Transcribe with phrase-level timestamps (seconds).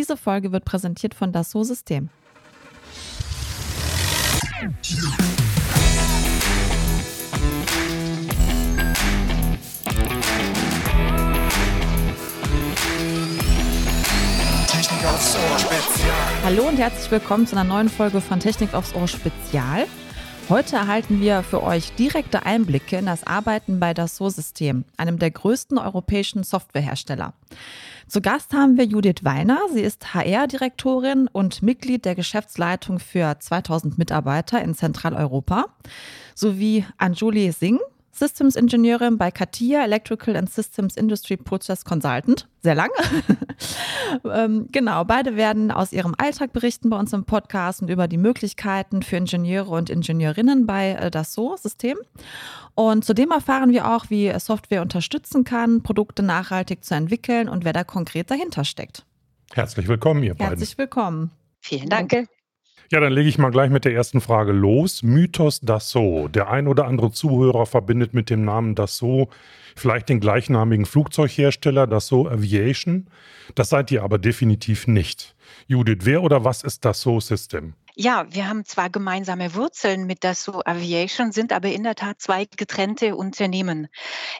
[0.00, 2.08] Diese Folge wird präsentiert von Dassault System.
[14.68, 16.16] Technik aufs Ohr Spezial.
[16.44, 19.86] Hallo und herzlich willkommen zu einer neuen Folge von Technik aufs Ohr Spezial.
[20.50, 25.30] Heute erhalten wir für euch direkte Einblicke in das Arbeiten bei Dassault System, einem der
[25.30, 27.34] größten europäischen Softwarehersteller.
[28.08, 29.60] Zu Gast haben wir Judith Weiner.
[29.72, 35.66] Sie ist HR-Direktorin und Mitglied der Geschäftsleitung für 2000 Mitarbeiter in Zentraleuropa,
[36.34, 37.78] sowie Anjuli Singh.
[38.12, 42.48] Systems Ingenieurin bei CATIA Electrical and Systems Industry Process Consultant.
[42.62, 42.90] Sehr lang.
[44.24, 48.18] ähm, genau, beide werden aus ihrem Alltag berichten bei uns im Podcast und über die
[48.18, 51.96] Möglichkeiten für Ingenieure und Ingenieurinnen bei äh, Dassault-System.
[52.74, 57.72] Und zudem erfahren wir auch, wie Software unterstützen kann, Produkte nachhaltig zu entwickeln und wer
[57.72, 59.04] da konkret dahinter steckt.
[59.52, 60.58] Herzlich willkommen, ihr beiden.
[60.58, 61.30] Herzlich willkommen.
[61.60, 62.28] Vielen Dank.
[62.92, 65.04] Ja, dann lege ich mal gleich mit der ersten Frage los.
[65.04, 66.34] Mythos Dassault.
[66.34, 69.28] Der ein oder andere Zuhörer verbindet mit dem Namen Dassault
[69.76, 73.06] vielleicht den gleichnamigen Flugzeughersteller Dassault Aviation.
[73.54, 75.36] Das seid ihr aber definitiv nicht.
[75.68, 77.74] Judith, wer oder was ist Dassault System?
[77.94, 82.44] Ja, wir haben zwar gemeinsame Wurzeln mit Dassault Aviation, sind aber in der Tat zwei
[82.44, 83.86] getrennte Unternehmen.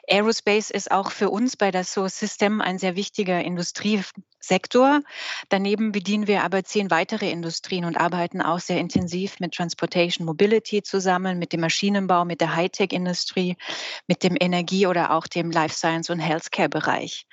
[0.09, 3.41] Aerospace ist auch für uns bei Dassault System ein sehr wichtiger
[4.41, 5.01] Industriesektor.
[5.49, 10.81] Daneben bedienen wir aber zehn weitere Industrien und arbeiten auch sehr intensiv mit Transportation Mobility
[10.81, 13.55] zusammen, mit dem Maschinenbau, mit der Hightech-Industrie,
[14.07, 17.25] mit dem Energie- oder auch dem Life Science- und Healthcare-Bereich.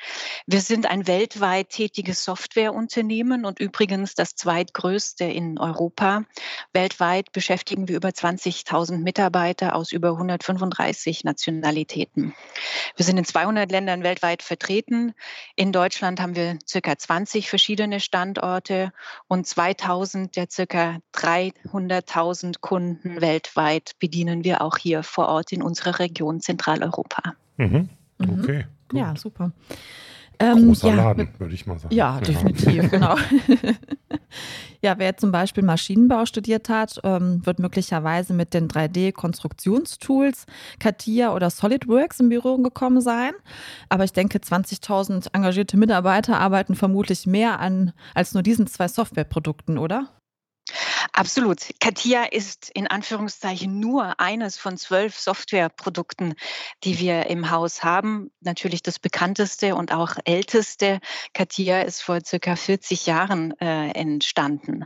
[0.47, 6.25] Wir sind ein weltweit tätiges Softwareunternehmen und übrigens das zweitgrößte in Europa.
[6.73, 12.35] Weltweit beschäftigen wir über 20.000 Mitarbeiter aus über 135 Nationalitäten.
[12.97, 15.15] Wir sind in 200 Ländern weltweit vertreten.
[15.57, 18.93] In Deutschland haben wir circa 20 verschiedene Standorte
[19.29, 25.99] und 2000 der circa 300.000 Kunden weltweit bedienen wir auch hier vor Ort in unserer
[25.99, 27.35] Region Zentraleuropa.
[27.57, 27.89] Mhm.
[28.21, 28.67] Okay.
[28.93, 28.99] Mhm.
[28.99, 29.53] Ja, super.
[30.39, 31.95] Großer ja, Laden, würde ich mal sagen.
[31.95, 33.17] Ja, definitiv, genau.
[34.83, 40.47] ja, wer zum Beispiel Maschinenbau studiert hat, ähm, wird möglicherweise mit den 3D-Konstruktionstools
[40.79, 43.33] CATIA oder SolidWorks in Berührung gekommen sein.
[43.89, 49.77] Aber ich denke, 20.000 engagierte Mitarbeiter arbeiten vermutlich mehr an als nur diesen zwei Softwareprodukten,
[49.77, 50.09] oder?
[51.19, 51.59] Absolut.
[51.81, 56.35] CATIA ist in Anführungszeichen nur eines von zwölf Softwareprodukten,
[56.85, 58.31] die wir im Haus haben.
[58.41, 61.01] Natürlich das bekannteste und auch älteste.
[61.33, 64.85] CATIA ist vor circa 40 Jahren äh, entstanden.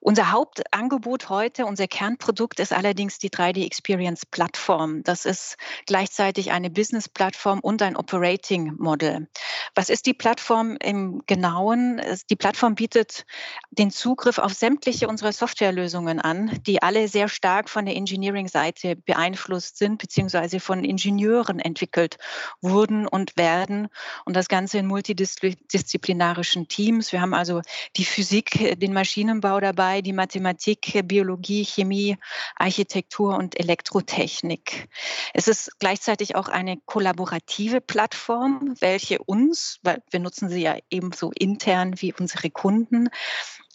[0.00, 5.04] Unser Hauptangebot heute, unser Kernprodukt ist allerdings die 3D Experience Plattform.
[5.04, 9.28] Das ist gleichzeitig eine Business-Plattform und ein Operating Model.
[9.76, 12.00] Was ist die Plattform im Genauen?
[12.30, 13.26] Die Plattform bietet
[13.70, 19.76] den Zugriff auf sämtliche unserer Softwarelösungen an, die alle sehr stark von der Engineering-Seite beeinflusst
[19.76, 22.16] sind, beziehungsweise von Ingenieuren entwickelt
[22.62, 23.88] wurden und werden.
[24.24, 27.12] Und das Ganze in multidisziplinarischen Teams.
[27.12, 27.60] Wir haben also
[27.96, 32.16] die Physik, den Maschinenbau dabei, die Mathematik, Biologie, Chemie,
[32.56, 34.88] Architektur und Elektrotechnik.
[35.34, 41.30] Es ist gleichzeitig auch eine kollaborative Plattform, welche uns, weil wir nutzen sie ja ebenso
[41.32, 43.10] intern wie unsere Kunden,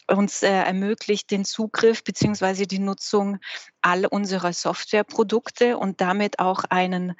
[0.08, 3.38] uns äh, ermöglicht den Zugriff beziehungsweise die Nutzung
[3.82, 7.14] all unserer Softwareprodukte und damit auch einen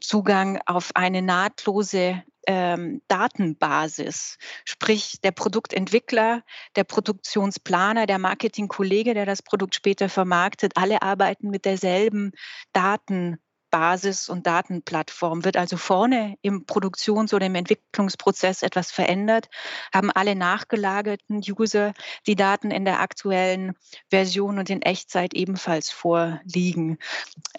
[0.00, 4.38] Zugang auf eine nahtlose ähm, Datenbasis.
[4.64, 6.42] Sprich, der Produktentwickler,
[6.76, 12.32] der Produktionsplaner, der Marketingkollege, der das Produkt später vermarktet, alle arbeiten mit derselben
[12.72, 13.38] Daten.
[13.76, 15.44] Basis und Datenplattform.
[15.44, 19.50] Wird also vorne im Produktions- oder im Entwicklungsprozess etwas verändert,
[19.92, 21.92] haben alle nachgelagerten User
[22.26, 23.74] die Daten in der aktuellen
[24.08, 26.96] Version und in Echtzeit ebenfalls vorliegen.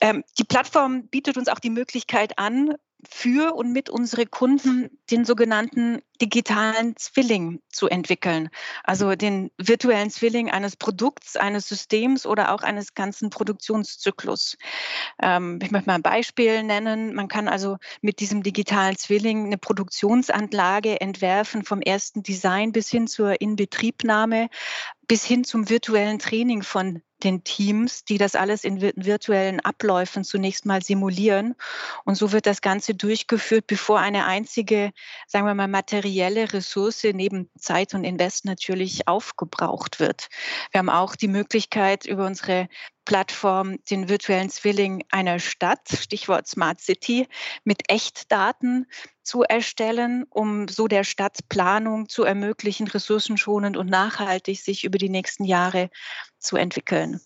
[0.01, 2.73] Ähm, die Plattform bietet uns auch die Möglichkeit an,
[3.09, 8.49] für und mit unsere Kunden den sogenannten digitalen Zwilling zu entwickeln.
[8.83, 14.57] Also den virtuellen Zwilling eines Produkts, eines Systems oder auch eines ganzen Produktionszyklus.
[15.21, 17.13] Ähm, ich möchte mal ein Beispiel nennen.
[17.13, 23.07] Man kann also mit diesem digitalen Zwilling eine Produktionsanlage entwerfen, vom ersten Design bis hin
[23.07, 24.49] zur Inbetriebnahme,
[25.07, 30.65] bis hin zum virtuellen Training von den Teams, die das alles in virtuellen Abläufen zunächst
[30.65, 31.55] mal simulieren.
[32.05, 34.91] Und so wird das Ganze durchgeführt, bevor eine einzige,
[35.25, 40.27] sagen wir mal, materielle Ressource neben Zeit und Invest natürlich aufgebraucht wird.
[40.71, 42.67] Wir haben auch die Möglichkeit, über unsere
[43.07, 47.25] Plattform den virtuellen Zwilling einer Stadt, Stichwort Smart City,
[47.63, 48.85] mit Echtdaten
[49.23, 55.07] zu erstellen, um so der Stadt Planung zu ermöglichen, ressourcenschonend und nachhaltig sich über die
[55.07, 55.89] nächsten Jahre
[56.37, 57.21] zu entwickeln.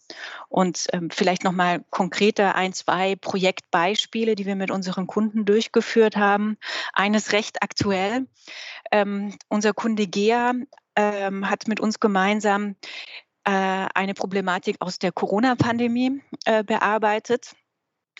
[0.49, 6.15] Und ähm, vielleicht noch mal konkreter ein, zwei Projektbeispiele, die wir mit unseren Kunden durchgeführt
[6.15, 6.57] haben.
[6.93, 8.27] Eines recht aktuell.
[8.91, 10.53] Ähm, unser Kunde GEA
[10.95, 12.75] ähm, hat mit uns gemeinsam
[13.49, 17.53] eine Problematik aus der Corona-Pandemie äh, bearbeitet.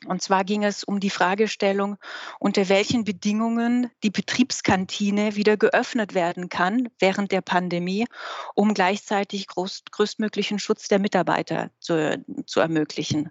[0.08, 1.98] Und zwar ging es um die Fragestellung,
[2.40, 8.08] unter welchen Bedingungen die Betriebskantine wieder geöffnet werden kann während der Pandemie,
[8.56, 13.30] um gleichzeitig groß, größtmöglichen Schutz der Mitarbeiter zu, zu ermöglichen.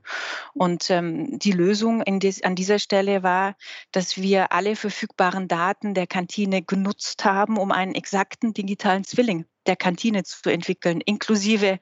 [0.55, 3.57] Und ähm, die Lösung des, an dieser Stelle war,
[3.91, 9.77] dass wir alle verfügbaren Daten der Kantine genutzt haben, um einen exakten digitalen Zwilling der
[9.77, 11.79] Kantine zu entwickeln, inklusive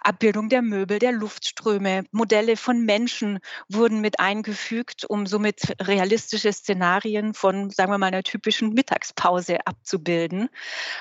[0.00, 7.34] Abbildung der Möbel, der Luftströme, Modelle von Menschen wurden mit eingefügt, um somit realistische Szenarien
[7.34, 10.48] von, sagen wir mal, einer typischen Mittagspause abzubilden.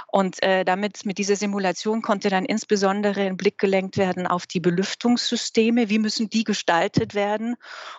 [0.08, 4.60] Und äh, damit mit dieser Simulation konnte dann insbesondere ein Blick gelenkt werden auf die
[4.60, 5.90] Belüftungssysteme.
[5.90, 7.56] Wie müssen die gestaltet werden,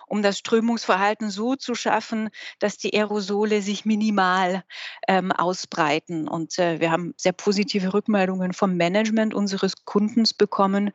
[0.07, 2.29] um das Strömungsverhalten so zu schaffen,
[2.59, 4.63] dass die Aerosole sich minimal
[5.07, 6.27] ähm, ausbreiten.
[6.27, 10.91] Und äh, wir haben sehr positive Rückmeldungen Rückmeldungen vom Management unseres Kundens bekommen,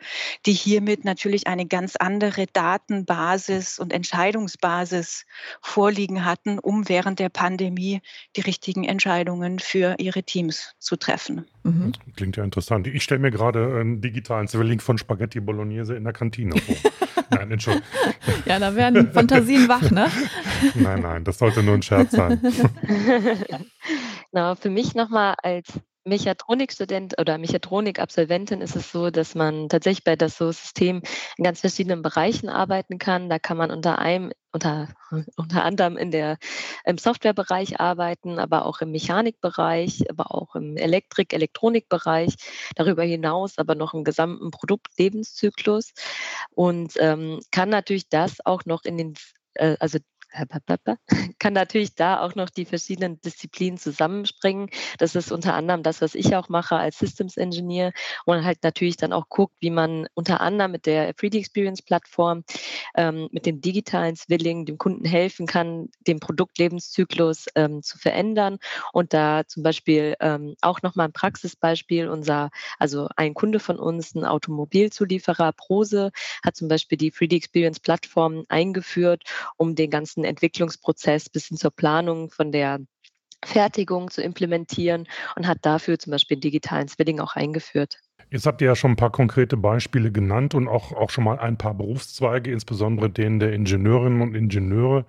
[0.47, 5.25] die hiermit natürlich eine ganz andere Datenbasis und Entscheidungsbasis
[5.61, 8.01] vorliegen hatten, um während der Pandemie
[8.37, 11.47] die richtigen Entscheidungen für ihre Teams zu treffen.
[11.63, 11.93] Mhm.
[12.17, 12.89] Klingt ja interessant.
[12.89, 16.91] Ich stelle mir gerade einen digitalen Zwilling von Spaghetti Bolognese in der Kantine vor.
[17.31, 17.89] nein, Entschuldigung.
[18.47, 20.11] Ja, da werden Fantasien wach, ne?
[20.75, 22.41] nein, nein, das sollte nur ein Scherz sein.
[24.33, 25.67] Na, für mich nochmal als
[26.05, 31.03] Mechatronikstudent oder Mechatronik-Absolventin ist es so, dass man tatsächlich bei das System
[31.37, 33.31] in ganz verschiedenen Bereichen arbeiten kann.
[33.31, 34.89] Da kann man unter einem unter,
[35.37, 36.39] unter anderem in der,
[36.85, 42.35] im Softwarebereich arbeiten, aber auch im Mechanikbereich, aber auch im Elektrik-, Elektronikbereich,
[42.77, 45.93] darüber hinaus aber noch im gesamten Produktlebenszyklus
[46.51, 49.15] und ähm, kann natürlich das auch noch in den
[49.55, 49.99] äh, also
[51.39, 54.69] kann natürlich da auch noch die verschiedenen Disziplinen zusammenspringen.
[54.99, 57.93] Das ist unter anderem das, was ich auch mache als Systems Engineer
[58.25, 62.45] und halt natürlich dann auch guckt, wie man unter anderem mit der 3D Experience Plattform,
[62.97, 68.59] ähm, mit dem digitalen Zwilling dem Kunden helfen kann, den Produktlebenszyklus ähm, zu verändern
[68.93, 74.15] und da zum Beispiel ähm, auch nochmal ein Praxisbeispiel, unser, also ein Kunde von uns,
[74.15, 76.11] ein Automobilzulieferer, Prose,
[76.45, 79.23] hat zum Beispiel die 3D Experience Plattform eingeführt,
[79.57, 82.81] um den ganzen Entwicklungsprozess bis hin zur Planung von der
[83.45, 85.07] Fertigung zu implementieren
[85.37, 87.99] und hat dafür zum Beispiel digitalen Zwilling auch eingeführt.
[88.31, 91.39] Jetzt habt ihr ja schon ein paar konkrete Beispiele genannt und auch, auch schon mal
[91.39, 95.05] ein paar Berufszweige, insbesondere denen der Ingenieurinnen und Ingenieure.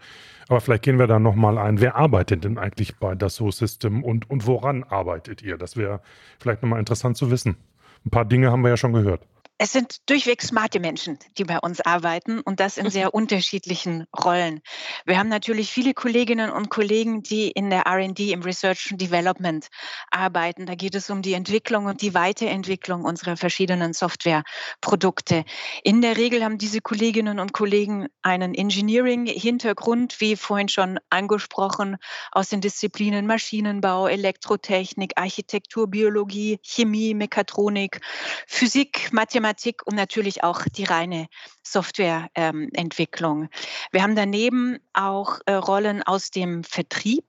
[0.48, 1.80] Aber vielleicht gehen wir da nochmal ein.
[1.80, 5.58] Wer arbeitet denn eigentlich bei Dassault System und, und woran arbeitet ihr?
[5.58, 6.02] Das wäre
[6.40, 7.58] vielleicht nochmal interessant zu wissen.
[8.06, 9.26] Ein paar Dinge haben wir ja schon gehört.
[9.57, 14.60] Es sind durchweg smarte Menschen, die bei uns arbeiten und das in sehr unterschiedlichen Rollen.
[15.06, 19.66] Wir haben natürlich viele Kolleginnen und Kollegen, die in der RD, im Research and Development
[20.12, 20.66] arbeiten.
[20.66, 25.46] Da geht es um die Entwicklung und die Weiterentwicklung unserer verschiedenen Softwareprodukte.
[25.84, 31.96] In der Regel haben diese Kolleginnen und Kollegen einen Engineering-Hintergrund, wie vorhin schon angesprochen,
[32.34, 38.01] aus den Disziplinen Maschinenbau, Elektrotechnik, Architektur, Biologie, Chemie, Mechatronik,
[38.48, 39.45] Physik, Mathematik.
[39.46, 41.28] Mathematik und natürlich auch die reine
[41.62, 43.44] Softwareentwicklung.
[43.44, 43.50] Ähm,
[43.92, 47.25] Wir haben daneben auch äh, Rollen aus dem Vertrieb.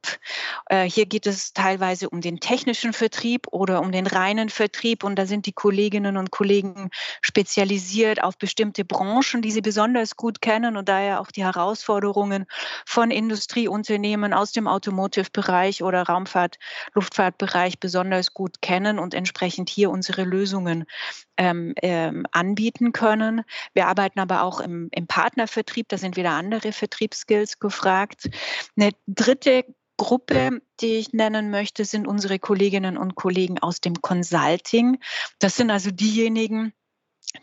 [0.66, 5.16] Äh, hier geht es teilweise um den technischen Vertrieb oder um den reinen Vertrieb und
[5.16, 10.76] da sind die Kolleginnen und Kollegen spezialisiert auf bestimmte Branchen, die sie besonders gut kennen
[10.76, 12.46] und daher auch die Herausforderungen
[12.86, 16.56] von Industrieunternehmen aus dem Automotive-Bereich oder Raumfahrt,
[16.94, 20.86] Luftfahrtbereich besonders gut kennen und entsprechend hier unsere Lösungen
[21.36, 23.42] ähm, ähm, anbieten können.
[23.74, 28.30] Wir arbeiten aber auch im, im Partnervertrieb, da sind wieder andere Vertriebsskills gefragt.
[28.76, 29.64] Eine dritte
[29.96, 34.98] Gruppe, die ich nennen möchte, sind unsere Kolleginnen und Kollegen aus dem Consulting.
[35.38, 36.72] Das sind also diejenigen,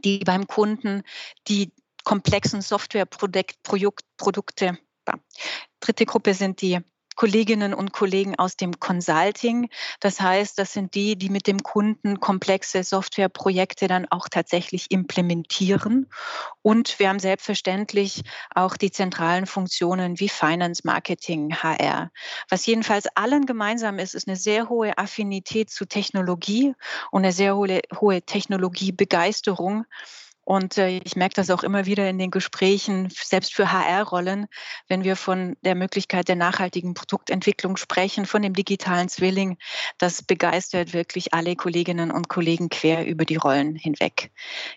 [0.04, 1.04] die beim Kunden
[1.48, 1.72] die
[2.04, 4.78] komplexen Softwareprodukte,
[5.80, 6.80] dritte Gruppe sind die
[7.16, 9.70] Kolleginnen und Kollegen aus dem Consulting.
[10.00, 16.10] Das heißt, das sind die, die mit dem Kunden komplexe Softwareprojekte dann auch tatsächlich implementieren.
[16.62, 22.12] Und wir haben selbstverständlich auch die zentralen Funktionen wie Finance, Marketing, HR.
[22.50, 26.74] Was jedenfalls allen gemeinsam ist, ist eine sehr hohe Affinität zu Technologie
[27.12, 29.86] und eine sehr hohe, hohe Technologiebegeisterung
[30.46, 34.48] Und äh, ich merke das auch immer wieder in den Gesprächen, selbst für HR-Rollen,
[34.88, 39.58] wenn wir von der Möglichkeit der nachhaltigen Produktentwicklung sprechen, von dem digitalen Zwilling.
[39.98, 44.32] Das begeistert wirklich alle Kolleginnen und Kollegen quer über die Rollen hinweg.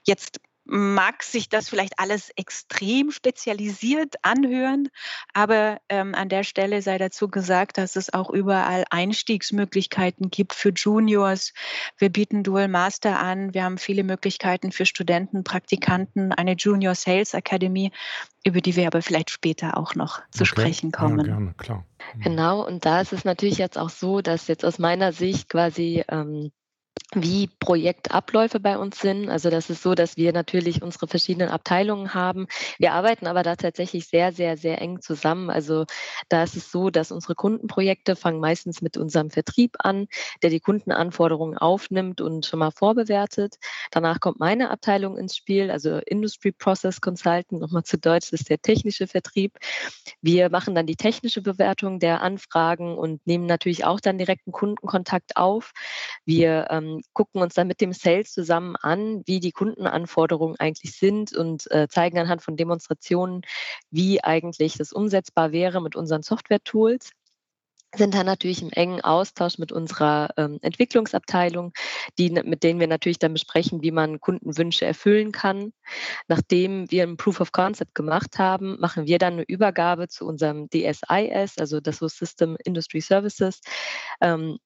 [0.05, 4.89] Jetzt mag sich das vielleicht alles extrem spezialisiert anhören,
[5.33, 10.71] aber ähm, an der Stelle sei dazu gesagt, dass es auch überall Einstiegsmöglichkeiten gibt für
[10.71, 11.53] Juniors.
[11.99, 17.35] Wir bieten Dual Master an, wir haben viele Möglichkeiten für Studenten, Praktikanten, eine Junior Sales
[17.35, 17.93] Academy,
[18.45, 20.47] über die wir aber vielleicht später auch noch zu okay.
[20.47, 21.19] sprechen kommen.
[21.21, 21.85] Ja, gerne, klar.
[22.15, 22.21] Mhm.
[22.21, 26.05] Genau, und da ist es natürlich jetzt auch so, dass jetzt aus meiner Sicht quasi
[26.09, 26.51] ähm,
[27.15, 29.29] wie Projektabläufe bei uns sind.
[29.29, 32.47] Also das ist so, dass wir natürlich unsere verschiedenen Abteilungen haben.
[32.79, 35.49] Wir arbeiten aber da tatsächlich sehr, sehr, sehr eng zusammen.
[35.49, 35.85] Also
[36.29, 40.09] da ist es so, dass unsere Kundenprojekte fangen meistens mit unserem Vertrieb an,
[40.43, 43.57] der die Kundenanforderungen aufnimmt und schon mal vorbewertet.
[43.93, 48.51] Danach kommt meine Abteilung ins Spiel, also Industry Process Consultant, nochmal zu Deutsch, das ist
[48.51, 49.59] der technische Vertrieb.
[50.23, 55.37] Wir machen dann die technische Bewertung der Anfragen und nehmen natürlich auch dann direkten Kundenkontakt
[55.37, 55.73] auf.
[56.25, 61.37] Wir ähm, gucken uns dann mit dem Sales zusammen an, wie die Kundenanforderungen eigentlich sind
[61.37, 63.43] und äh, zeigen anhand von Demonstrationen,
[63.91, 67.11] wie eigentlich das umsetzbar wäre mit unseren Software-Tools
[67.95, 71.73] sind dann natürlich im engen Austausch mit unserer ähm, Entwicklungsabteilung,
[72.19, 75.73] die, mit denen wir natürlich dann besprechen, wie man Kundenwünsche erfüllen kann.
[76.29, 80.69] Nachdem wir ein Proof of Concept gemacht haben, machen wir dann eine Übergabe zu unserem
[80.69, 83.61] DSIS, also das System Industry Services,
[84.21, 84.59] ähm,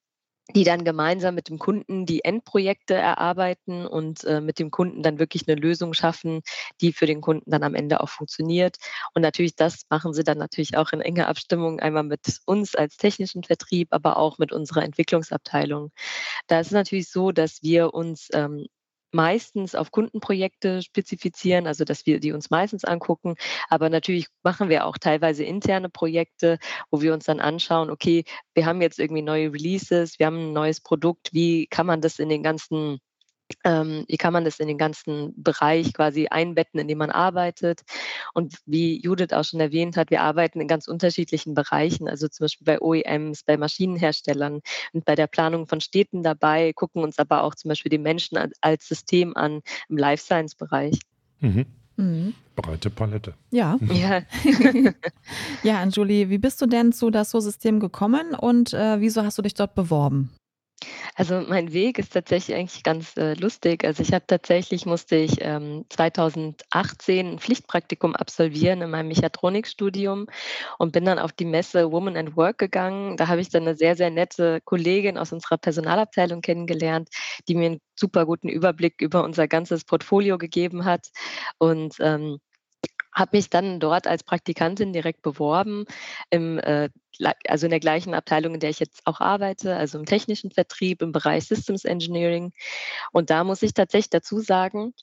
[0.55, 5.19] die dann gemeinsam mit dem Kunden die Endprojekte erarbeiten und äh, mit dem Kunden dann
[5.19, 6.41] wirklich eine Lösung schaffen,
[6.81, 8.77] die für den Kunden dann am Ende auch funktioniert.
[9.13, 12.97] Und natürlich, das machen sie dann natürlich auch in enger Abstimmung einmal mit uns als
[12.97, 15.91] technischen Vertrieb, aber auch mit unserer Entwicklungsabteilung.
[16.47, 18.67] Da ist es natürlich so, dass wir uns ähm,
[19.11, 23.35] meistens auf Kundenprojekte spezifizieren, also dass wir die uns meistens angucken.
[23.69, 26.57] Aber natürlich machen wir auch teilweise interne Projekte,
[26.89, 30.53] wo wir uns dann anschauen, okay, wir haben jetzt irgendwie neue Releases, wir haben ein
[30.53, 32.99] neues Produkt, wie kann man das in den ganzen
[33.63, 37.81] ähm, wie kann man das in den ganzen Bereich quasi einbetten, in dem man arbeitet.
[38.33, 42.45] Und wie Judith auch schon erwähnt hat, wir arbeiten in ganz unterschiedlichen Bereichen, also zum
[42.45, 44.61] Beispiel bei OEMs, bei Maschinenherstellern
[44.93, 48.37] und bei der Planung von Städten dabei, gucken uns aber auch zum Beispiel die Menschen
[48.61, 50.99] als System an im Life Science-Bereich.
[51.39, 51.65] Mhm.
[51.97, 52.33] Mhm.
[52.55, 53.33] Breite Palette.
[53.51, 53.77] Ja.
[53.79, 53.91] Mhm.
[53.91, 54.21] Ja.
[55.63, 59.41] ja, Anjuli, wie bist du denn zu das So-System gekommen und äh, wieso hast du
[59.41, 60.31] dich dort beworben?
[61.15, 63.83] Also mein Weg ist tatsächlich eigentlich ganz äh, lustig.
[63.83, 70.27] Also ich habe tatsächlich musste ich ähm, 2018 ein Pflichtpraktikum absolvieren in meinem Mechatronikstudium
[70.77, 73.17] und bin dann auf die Messe Woman and Work gegangen.
[73.17, 77.09] Da habe ich dann eine sehr, sehr nette Kollegin aus unserer Personalabteilung kennengelernt,
[77.47, 81.07] die mir einen super guten Überblick über unser ganzes Portfolio gegeben hat.
[81.57, 82.39] Und ähm,
[83.13, 85.85] habe mich dann dort als Praktikantin direkt beworben,
[86.29, 86.89] im, äh,
[87.47, 91.01] also in der gleichen Abteilung, in der ich jetzt auch arbeite, also im technischen Vertrieb,
[91.01, 92.53] im Bereich Systems Engineering.
[93.11, 94.93] Und da muss ich tatsächlich dazu sagen,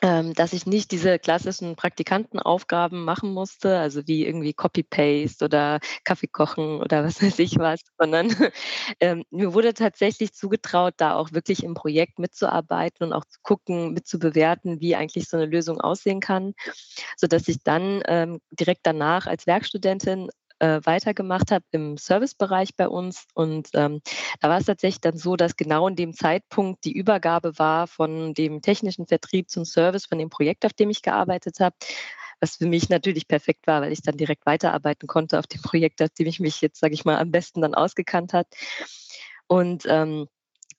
[0.00, 6.80] dass ich nicht diese klassischen Praktikantenaufgaben machen musste, also wie irgendwie Copy-Paste oder Kaffee kochen
[6.80, 8.28] oder was weiß ich was, sondern
[9.00, 13.92] ähm, mir wurde tatsächlich zugetraut, da auch wirklich im Projekt mitzuarbeiten und auch zu gucken,
[13.92, 16.54] mitzubewerten, wie eigentlich so eine Lösung aussehen kann,
[17.16, 20.30] sodass ich dann ähm, direkt danach als Werkstudentin
[20.60, 23.26] äh, weitergemacht habe im Servicebereich bei uns.
[23.34, 24.00] Und ähm,
[24.40, 28.34] da war es tatsächlich dann so, dass genau in dem Zeitpunkt die Übergabe war von
[28.34, 31.76] dem technischen Vertrieb zum Service, von dem Projekt, auf dem ich gearbeitet habe
[32.40, 36.00] was für mich natürlich perfekt war, weil ich dann direkt weiterarbeiten konnte auf dem Projekt,
[36.02, 38.46] auf dem ich mich jetzt, sage ich mal, am besten dann ausgekannt hat.
[39.46, 40.26] Und ähm,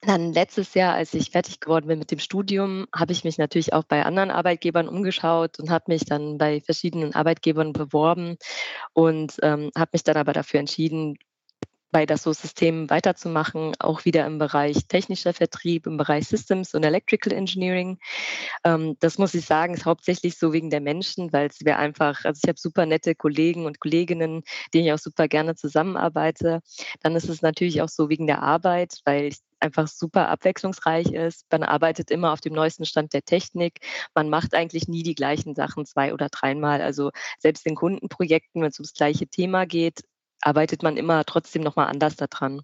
[0.02, 3.74] dann letztes Jahr, als ich fertig geworden bin mit dem Studium, habe ich mich natürlich
[3.74, 8.38] auch bei anderen Arbeitgebern umgeschaut und habe mich dann bei verschiedenen Arbeitgebern beworben
[8.94, 11.18] und ähm, habe mich dann aber dafür entschieden,
[11.92, 17.34] bei das So-System weiterzumachen, auch wieder im Bereich technischer Vertrieb, im Bereich Systems und Electrical
[17.34, 18.00] Engineering.
[18.64, 22.26] Ähm, das muss ich sagen, ist hauptsächlich so wegen der Menschen, weil es wäre einfach,
[22.26, 24.44] also ich habe super nette Kollegen und Kolleginnen,
[24.74, 26.62] denen ich auch super gerne zusammenarbeite.
[27.02, 31.46] Dann ist es natürlich auch so wegen der Arbeit, weil ich einfach super abwechslungsreich ist.
[31.52, 33.80] Man arbeitet immer auf dem neuesten Stand der Technik.
[34.16, 36.82] Man macht eigentlich nie die gleichen Sachen zwei oder dreimal.
[36.82, 40.02] Also selbst in Kundenprojekten, wenn es ums gleiche Thema geht,
[40.42, 42.62] arbeitet man immer trotzdem nochmal anders daran.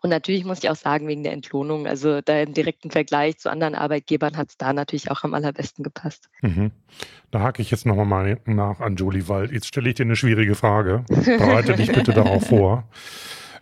[0.00, 3.50] Und natürlich muss ich auch sagen, wegen der Entlohnung, also da im direkten Vergleich zu
[3.50, 6.28] anderen Arbeitgebern hat es da natürlich auch am allerbesten gepasst.
[6.42, 6.70] Mhm.
[7.30, 10.16] Da hake ich jetzt nochmal mal nach an Julie, weil jetzt stelle ich dir eine
[10.16, 11.04] schwierige Frage.
[11.08, 12.88] Bereite dich bitte darauf vor.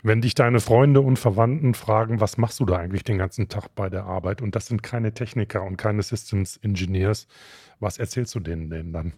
[0.02, 3.74] Wenn dich deine Freunde und Verwandten fragen, was machst du da eigentlich den ganzen Tag
[3.74, 7.26] bei der Arbeit und das sind keine Techniker und keine Systems Engineers,
[7.80, 9.14] was erzählst du denen denn dann?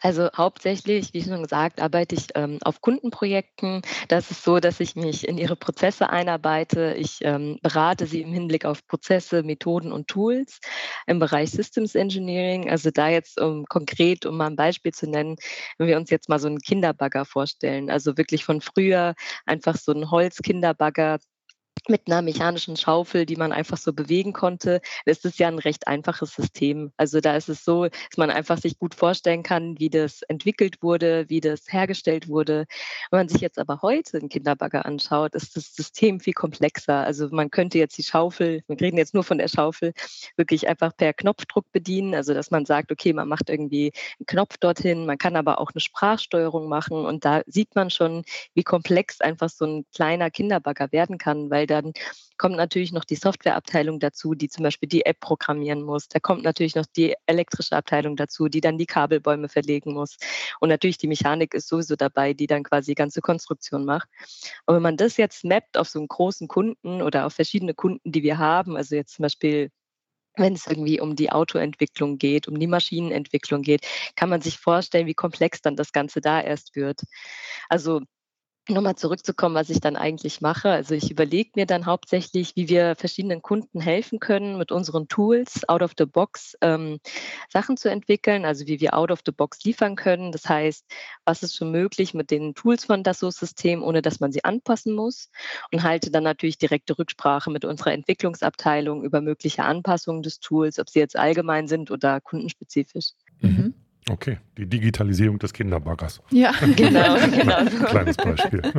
[0.00, 3.82] Also hauptsächlich, wie schon gesagt, arbeite ich ähm, auf Kundenprojekten.
[4.08, 6.94] Das ist so, dass ich mich in ihre Prozesse einarbeite.
[6.98, 10.60] Ich ähm, berate sie im Hinblick auf Prozesse, Methoden und Tools
[11.06, 12.70] im Bereich Systems Engineering.
[12.70, 15.36] Also da jetzt um, konkret, um mal ein Beispiel zu nennen,
[15.78, 19.14] wenn wir uns jetzt mal so einen Kinderbagger vorstellen, also wirklich von früher
[19.46, 21.18] einfach so ein Holzkinderbagger,
[21.88, 24.80] mit einer mechanischen Schaufel, die man einfach so bewegen konnte.
[25.06, 26.92] Das ist ja ein recht einfaches System.
[26.96, 30.82] Also da ist es so, dass man einfach sich gut vorstellen kann, wie das entwickelt
[30.82, 32.66] wurde, wie das hergestellt wurde.
[33.10, 37.04] Wenn man sich jetzt aber heute einen Kinderbagger anschaut, ist das System viel komplexer.
[37.04, 39.92] Also man könnte jetzt die Schaufel, wir reden jetzt nur von der Schaufel,
[40.36, 42.14] wirklich einfach per Knopfdruck bedienen.
[42.14, 45.70] Also dass man sagt, okay, man macht irgendwie einen Knopf dorthin, man kann aber auch
[45.72, 50.92] eine Sprachsteuerung machen und da sieht man schon, wie komplex einfach so ein kleiner Kinderbagger
[50.92, 51.92] werden kann, weil dann
[52.36, 56.08] kommt natürlich noch die Softwareabteilung dazu, die zum Beispiel die App programmieren muss.
[56.08, 60.16] Da kommt natürlich noch die elektrische Abteilung dazu, die dann die Kabelbäume verlegen muss.
[60.60, 64.08] Und natürlich die Mechanik ist sowieso dabei, die dann quasi die ganze Konstruktion macht.
[64.66, 68.10] Und wenn man das jetzt mappt auf so einen großen Kunden oder auf verschiedene Kunden,
[68.10, 69.70] die wir haben, also jetzt zum Beispiel
[70.36, 73.86] wenn es irgendwie um die Autoentwicklung geht, um die Maschinenentwicklung geht,
[74.16, 77.02] kann man sich vorstellen, wie komplex dann das Ganze da erst wird.
[77.68, 78.00] Also
[78.68, 80.70] Nochmal zurückzukommen, was ich dann eigentlich mache.
[80.70, 85.68] Also ich überlege mir dann hauptsächlich, wie wir verschiedenen Kunden helfen können, mit unseren Tools
[85.68, 87.00] out of the box ähm,
[87.48, 90.30] Sachen zu entwickeln, also wie wir out of the box liefern können.
[90.30, 90.84] Das heißt,
[91.24, 95.30] was ist schon möglich mit den Tools von Dassault-System, ohne dass man sie anpassen muss
[95.72, 100.90] und halte dann natürlich direkte Rücksprache mit unserer Entwicklungsabteilung über mögliche Anpassungen des Tools, ob
[100.90, 103.12] sie jetzt allgemein sind oder kundenspezifisch.
[103.40, 103.74] Mhm.
[104.10, 106.20] Okay, die Digitalisierung des Kinderbaggers.
[106.30, 107.14] Ja, genau.
[107.14, 107.64] genau.
[107.86, 108.60] Kleines Beispiel.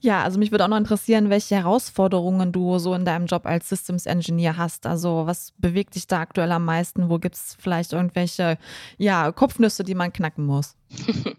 [0.00, 3.68] Ja, also mich würde auch noch interessieren, welche Herausforderungen du so in deinem Job als
[3.68, 4.86] Systems Engineer hast.
[4.86, 7.08] Also was bewegt dich da aktuell am meisten?
[7.10, 8.58] Wo gibt es vielleicht irgendwelche
[8.98, 10.76] ja, Kopfnüsse, die man knacken muss?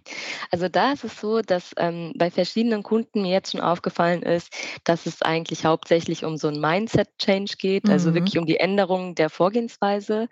[0.52, 4.54] Also da ist es so, dass ähm, bei verschiedenen Kunden mir jetzt schon aufgefallen ist,
[4.84, 8.14] dass es eigentlich hauptsächlich um so ein Mindset-Change geht, also Mhm.
[8.14, 10.28] wirklich um die Änderung der Vorgehensweise,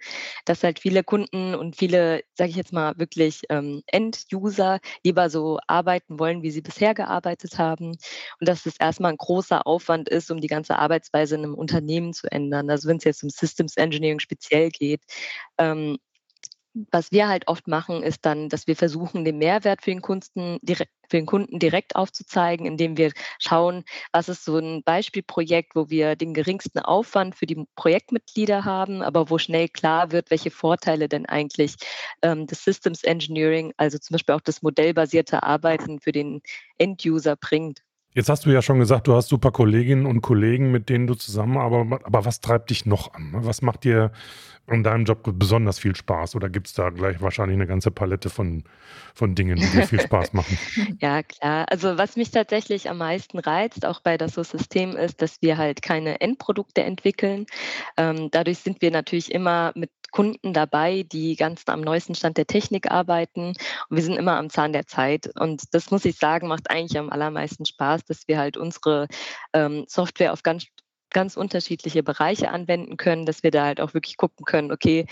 [0.46, 5.60] dass halt viele Kunden und viele, sage ich jetzt mal, wirklich ähm, End-User lieber so
[5.68, 7.98] arbeiten wollen, wie sie bisher gearbeitet haben
[8.40, 12.14] und dass es erstmal ein großer Aufwand ist, um die ganze Arbeitsweise in einem Unternehmen
[12.14, 12.70] zu ändern.
[12.70, 15.02] Also wenn es jetzt um Systems Engineering speziell geht,
[15.58, 15.98] ähm,
[16.92, 20.60] was wir halt oft machen, ist dann, dass wir versuchen, den Mehrwert für den, Kunden,
[20.62, 25.90] direkt, für den Kunden direkt aufzuzeigen, indem wir schauen, was ist so ein Beispielprojekt, wo
[25.90, 31.08] wir den geringsten Aufwand für die Projektmitglieder haben, aber wo schnell klar wird, welche Vorteile
[31.08, 31.76] denn eigentlich
[32.22, 36.42] ähm, das Systems Engineering, also zum Beispiel auch das modellbasierte Arbeiten für den
[36.78, 37.85] End-User bringt.
[38.16, 41.16] Jetzt hast du ja schon gesagt, du hast super Kolleginnen und Kollegen, mit denen du
[41.16, 42.06] zusammenarbeitest.
[42.06, 43.32] Aber was treibt dich noch an?
[43.34, 44.12] Was macht dir
[44.68, 46.36] in deinem Job besonders viel Spaß?
[46.36, 48.64] Oder gibt es da gleich wahrscheinlich eine ganze Palette von,
[49.14, 50.58] von Dingen, die dir viel Spaß machen?
[51.00, 51.66] Ja, klar.
[51.70, 55.82] Also was mich tatsächlich am meisten reizt, auch bei das System, ist, dass wir halt
[55.82, 57.46] keine Endprodukte entwickeln.
[57.98, 62.48] Ähm, dadurch sind wir natürlich immer mit Kunden dabei, die ganz am neuesten Stand der
[62.48, 63.50] Technik arbeiten.
[63.50, 63.58] Und
[63.90, 65.30] wir sind immer am Zahn der Zeit.
[65.38, 69.08] Und das muss ich sagen, macht eigentlich am allermeisten Spaß, dass wir halt unsere
[69.54, 70.68] ähm, Software auf ganz
[71.16, 75.06] ganz unterschiedliche Bereiche anwenden können, dass wir da halt auch wirklich gucken können, okay,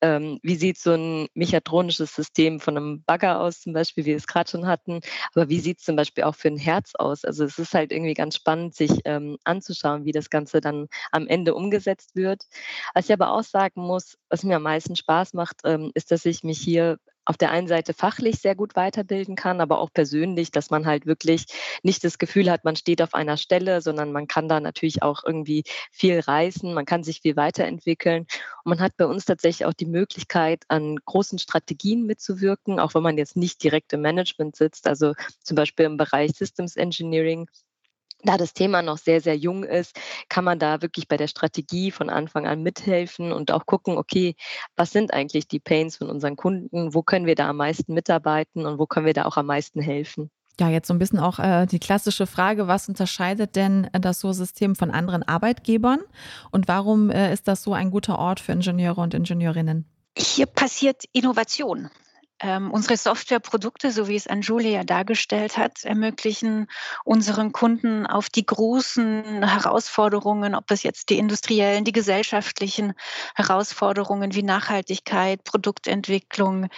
[0.00, 4.16] ähm, wie sieht so ein mechatronisches System von einem Bagger aus, zum Beispiel, wie wir
[4.16, 4.98] es gerade schon hatten,
[5.32, 7.24] aber wie sieht es zum Beispiel auch für ein Herz aus?
[7.24, 11.28] Also es ist halt irgendwie ganz spannend, sich ähm, anzuschauen, wie das Ganze dann am
[11.28, 12.42] Ende umgesetzt wird.
[12.92, 16.24] Was ich aber auch sagen muss, was mir am meisten Spaß macht, ähm, ist, dass
[16.24, 20.50] ich mich hier auf der einen Seite fachlich sehr gut weiterbilden kann, aber auch persönlich,
[20.50, 21.46] dass man halt wirklich
[21.82, 25.24] nicht das Gefühl hat, man steht auf einer Stelle, sondern man kann da natürlich auch
[25.24, 28.26] irgendwie viel reißen, man kann sich viel weiterentwickeln.
[28.64, 33.02] Und man hat bei uns tatsächlich auch die Möglichkeit, an großen Strategien mitzuwirken, auch wenn
[33.02, 37.48] man jetzt nicht direkt im Management sitzt, also zum Beispiel im Bereich Systems Engineering
[38.24, 41.90] da das Thema noch sehr, sehr jung ist, kann man da wirklich bei der Strategie
[41.90, 44.34] von Anfang an mithelfen und auch gucken, okay,
[44.76, 48.66] was sind eigentlich die Pains von unseren Kunden, wo können wir da am meisten mitarbeiten
[48.66, 50.30] und wo können wir da auch am meisten helfen.
[50.60, 54.76] Ja, jetzt so ein bisschen auch äh, die klassische Frage, was unterscheidet denn das SOR-System
[54.76, 56.00] von anderen Arbeitgebern
[56.52, 59.84] und warum äh, ist das so ein guter Ort für Ingenieure und Ingenieurinnen?
[60.16, 61.90] Hier passiert Innovation.
[62.44, 66.66] Ähm, unsere Softwareprodukte, so wie es Anjulia dargestellt hat, ermöglichen
[67.02, 72.92] unseren Kunden auf die großen Herausforderungen, ob es jetzt die industriellen, die gesellschaftlichen
[73.34, 76.68] Herausforderungen wie Nachhaltigkeit, Produktentwicklung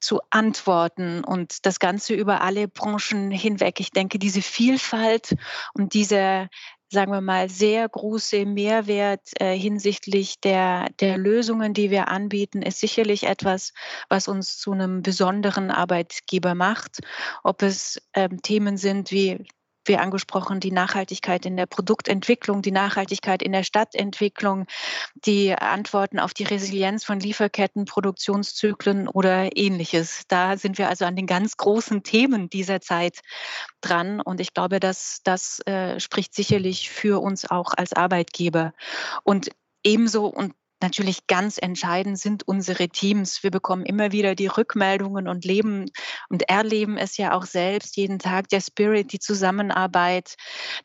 [0.00, 3.78] zu antworten und das Ganze über alle Branchen hinweg.
[3.78, 5.36] Ich denke, diese Vielfalt
[5.74, 6.48] und diese
[6.92, 12.80] sagen wir mal, sehr große Mehrwert äh, hinsichtlich der, der Lösungen, die wir anbieten, ist
[12.80, 13.72] sicherlich etwas,
[14.08, 17.00] was uns zu einem besonderen Arbeitgeber macht.
[17.42, 19.44] Ob es ähm, Themen sind wie
[19.84, 24.66] wie angesprochen, die Nachhaltigkeit in der Produktentwicklung, die Nachhaltigkeit in der Stadtentwicklung,
[25.14, 30.22] die Antworten auf die Resilienz von Lieferketten, Produktionszyklen oder ähnliches.
[30.28, 33.20] Da sind wir also an den ganz großen Themen dieser Zeit
[33.80, 34.20] dran.
[34.20, 38.72] Und ich glaube, dass das äh, spricht sicherlich für uns auch als Arbeitgeber.
[39.24, 39.50] Und
[39.84, 43.42] ebenso, und natürlich ganz entscheidend sind unsere Teams.
[43.42, 45.90] Wir bekommen immer wieder die Rückmeldungen und leben
[46.28, 48.48] und erleben es ja auch selbst jeden Tag.
[48.48, 50.36] Der Spirit, die Zusammenarbeit,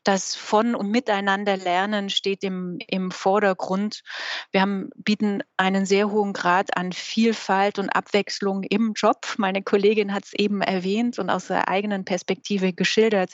[0.04, 4.04] das von und miteinander lernen steht im, im Vordergrund.
[4.52, 9.36] Wir haben, bieten einen sehr hohen Grad an Vielfalt und Abwechslung im Job.
[9.38, 13.34] Meine Kollegin hat es eben erwähnt und aus der eigenen Perspektive geschildert.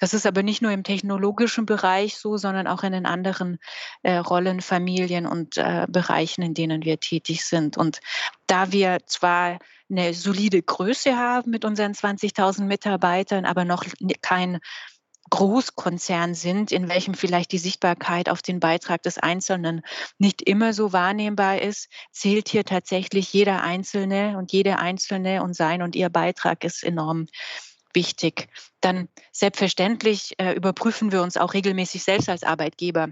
[0.00, 3.58] Das ist aber nicht nur im technologischen Bereich so, sondern auch in den anderen
[4.02, 7.76] äh, Rollen, Familien und äh, Bereichen, in denen wir tätig sind.
[7.76, 8.00] Und
[8.46, 9.58] da wir zwar
[9.90, 13.84] eine solide Größe haben mit unseren 20.000 Mitarbeitern, aber noch
[14.20, 14.60] kein
[15.30, 19.82] Großkonzern sind, in welchem vielleicht die Sichtbarkeit auf den Beitrag des Einzelnen
[20.18, 25.82] nicht immer so wahrnehmbar ist, zählt hier tatsächlich jeder Einzelne und jede Einzelne und sein
[25.82, 27.26] und ihr Beitrag ist enorm
[27.92, 28.48] wichtig.
[28.80, 33.08] Dann selbstverständlich äh, überprüfen wir uns auch regelmäßig selbst als Arbeitgeber.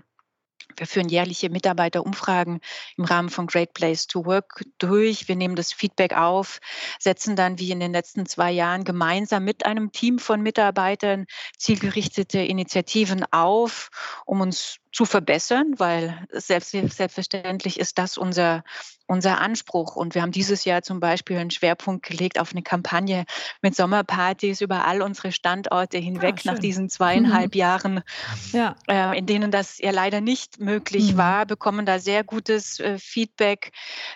[0.77, 2.61] Wir führen jährliche Mitarbeiterumfragen
[2.97, 5.29] im Rahmen von Great Place to Work durch.
[5.29, 6.61] Wir nehmen das Feedback auf,
[6.99, 12.41] setzen dann wie in den letzten zwei Jahren gemeinsam mit einem Team von Mitarbeitern zielgerichtete
[12.41, 13.89] Initiativen auf,
[14.27, 18.65] um uns zu verbessern, weil selbst, selbstverständlich ist das unser,
[19.07, 19.95] unser Anspruch.
[19.95, 23.27] Und wir haben dieses Jahr zum Beispiel einen Schwerpunkt gelegt auf eine Kampagne
[23.61, 27.59] mit Sommerpartys über all unsere Standorte hinweg ah, nach diesen zweieinhalb mhm.
[27.59, 28.03] Jahren,
[28.53, 28.75] ja.
[28.89, 31.19] äh, in denen das ja leider nicht möglich mhm.
[31.19, 33.73] war, bekommen da sehr gutes äh, Feedback.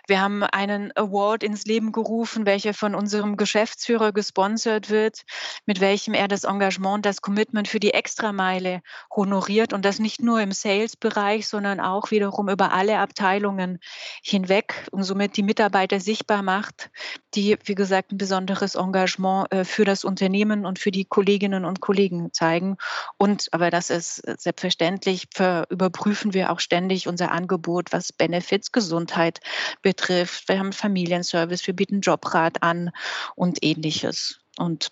[0.06, 5.24] Wir haben einen Award ins Leben gerufen, welcher von unserem Geschäftsführer gesponsert wird,
[5.66, 8.80] mit welchem er das Engagement, das Commitment für die Extrameile
[9.14, 13.80] honoriert und das nicht nur im Sales Sales-Bereich, sondern auch wiederum über alle Abteilungen
[14.22, 16.90] hinweg und somit die Mitarbeiter sichtbar macht,
[17.34, 21.80] die, wie gesagt, ein besonderes Engagement äh, für das Unternehmen und für die Kolleginnen und
[21.80, 22.76] Kollegen zeigen.
[23.16, 25.28] Und, aber das ist selbstverständlich,
[25.70, 29.40] überprüfen wir auch ständig unser Angebot, was Benefits, Gesundheit
[29.82, 30.48] betrifft.
[30.48, 32.90] Wir haben Familienservice, wir bieten Jobrat an
[33.34, 34.40] und ähnliches.
[34.58, 34.90] Und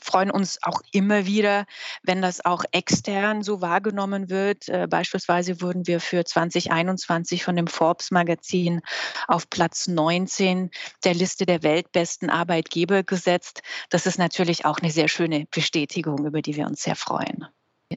[0.00, 1.66] freuen uns auch immer wieder,
[2.02, 4.68] wenn das auch extern so wahrgenommen wird.
[4.68, 8.80] Äh, beispielsweise wurden wir für 2021 von dem Forbes Magazin
[9.26, 10.70] auf Platz 19
[11.04, 13.62] der Liste der weltbesten Arbeitgeber gesetzt.
[13.90, 17.46] Das ist natürlich auch eine sehr schöne Bestätigung, über die wir uns sehr freuen.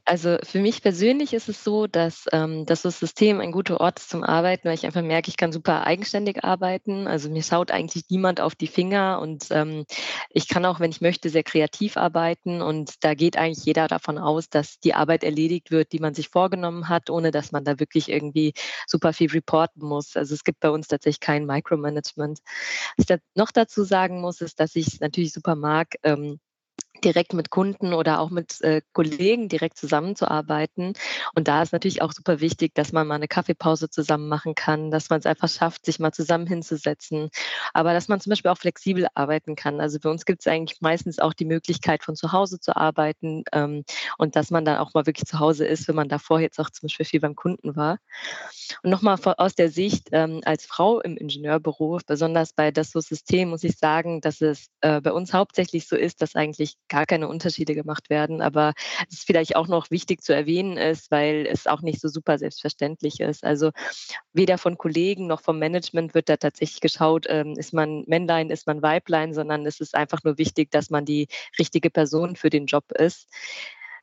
[0.04, 3.98] Also für mich persönlich ist es so, dass, ähm, dass das System ein guter Ort
[3.98, 7.08] ist zum Arbeiten, weil ich einfach merke, ich kann super eigenständig arbeiten.
[7.08, 9.84] Also mir schaut eigentlich niemand auf die Finger und ähm,
[10.30, 12.62] ich kann auch, wenn ich möchte, sehr kreativ arbeiten.
[12.62, 16.28] Und da geht eigentlich jeder davon aus, dass die Arbeit erledigt wird, die man sich
[16.28, 18.52] vorgenommen hat, ohne dass man da wirklich irgendwie
[18.86, 20.16] super viel reporten muss.
[20.16, 22.38] Also es gibt bei uns tatsächlich kein Micromanagement.
[22.96, 26.38] Was ich da noch dazu sagen muss, ist, dass ich es natürlich super mag, ähm,
[27.04, 30.94] direkt mit Kunden oder auch mit äh, Kollegen direkt zusammenzuarbeiten.
[31.34, 34.90] Und da ist natürlich auch super wichtig, dass man mal eine Kaffeepause zusammen machen kann,
[34.90, 37.30] dass man es einfach schafft, sich mal zusammen hinzusetzen,
[37.74, 39.80] aber dass man zum Beispiel auch flexibel arbeiten kann.
[39.80, 43.44] Also bei uns gibt es eigentlich meistens auch die Möglichkeit, von zu Hause zu arbeiten
[43.52, 43.84] ähm,
[44.18, 46.70] und dass man dann auch mal wirklich zu Hause ist, wenn man davor jetzt auch
[46.70, 47.98] zum Beispiel viel beim Kunden war.
[48.82, 53.50] Und nochmal aus der Sicht ähm, als Frau im Ingenieurbüro, besonders bei das so System,
[53.50, 57.28] muss ich sagen, dass es äh, bei uns hauptsächlich so ist, dass eigentlich gar keine
[57.28, 58.42] Unterschiede gemacht werden.
[58.42, 58.74] Aber
[59.08, 62.36] es ist vielleicht auch noch wichtig zu erwähnen ist, weil es auch nicht so super
[62.38, 63.44] selbstverständlich ist.
[63.44, 63.70] Also
[64.34, 68.66] weder von Kollegen noch vom Management wird da tatsächlich geschaut, ähm, ist man Männlein, ist
[68.66, 72.66] man Weiblein, sondern es ist einfach nur wichtig, dass man die richtige Person für den
[72.66, 73.28] Job ist.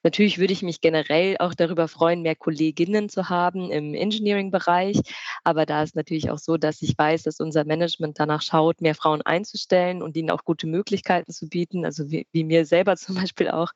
[0.04, 5.00] Natürlich würde ich mich generell auch darüber freuen, mehr Kolleginnen zu haben im Engineering-Bereich.
[5.44, 8.96] Aber da ist natürlich auch so, dass ich weiß, dass unser Management danach schaut, mehr
[8.96, 11.86] Frauen einzustellen und ihnen auch gute Möglichkeiten zu bieten.
[11.86, 13.72] Also wie, wie mir selber zum Beispiel auch.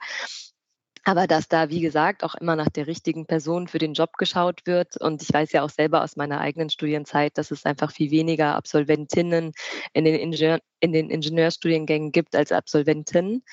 [1.03, 4.61] Aber dass da, wie gesagt, auch immer nach der richtigen Person für den Job geschaut
[4.65, 4.97] wird.
[4.97, 8.55] Und ich weiß ja auch selber aus meiner eigenen Studienzeit, dass es einfach viel weniger
[8.55, 9.53] Absolventinnen
[9.93, 13.43] in den, Ingenieur in den Ingenieurstudiengängen gibt als Absolventinnen.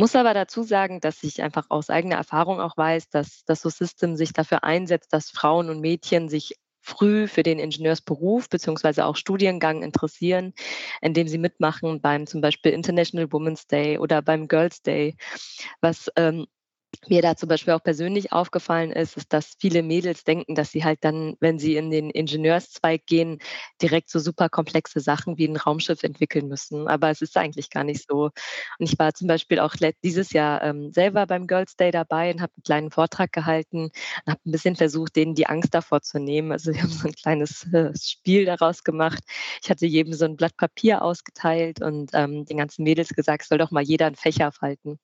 [0.00, 3.68] Muss aber dazu sagen, dass ich einfach aus eigener Erfahrung auch weiß, dass das so
[3.68, 9.16] System sich dafür einsetzt, dass Frauen und Mädchen sich früh für den Ingenieursberuf beziehungsweise auch
[9.16, 10.54] Studiengang interessieren,
[11.00, 15.16] indem sie mitmachen beim zum Beispiel International Women's Day oder beim Girls Day,
[15.80, 16.46] was ähm,
[17.08, 20.84] mir da zum Beispiel auch persönlich aufgefallen ist, ist, dass viele Mädels denken, dass sie
[20.84, 23.38] halt dann, wenn sie in den Ingenieurszweig gehen,
[23.80, 26.88] direkt so super komplexe Sachen wie ein Raumschiff entwickeln müssen.
[26.88, 28.24] Aber es ist eigentlich gar nicht so.
[28.24, 28.32] Und
[28.78, 32.52] ich war zum Beispiel auch dieses Jahr ähm, selber beim Girls Day dabei und habe
[32.56, 36.52] einen kleinen Vortrag gehalten und habe ein bisschen versucht, denen die Angst davor zu nehmen.
[36.52, 39.22] Also wir haben so ein kleines äh, Spiel daraus gemacht.
[39.62, 43.58] Ich hatte jedem so ein Blatt Papier ausgeteilt und ähm, den ganzen Mädels gesagt, soll
[43.58, 44.98] doch mal jeder einen Fächer falten.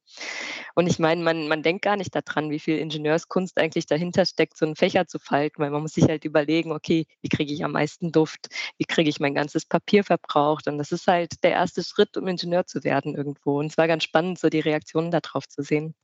[0.75, 4.57] Und ich meine, man, man denkt gar nicht daran, wie viel Ingenieurskunst eigentlich dahinter steckt,
[4.57, 7.65] so einen Fächer zu falten, weil man muss sich halt überlegen, okay, wie kriege ich
[7.65, 10.69] am meisten Duft, wie kriege ich mein ganzes Papier verbraucht.
[10.69, 13.59] Und das ist halt der erste Schritt, um Ingenieur zu werden irgendwo.
[13.59, 15.95] Und es war ganz spannend, so die Reaktionen darauf zu sehen.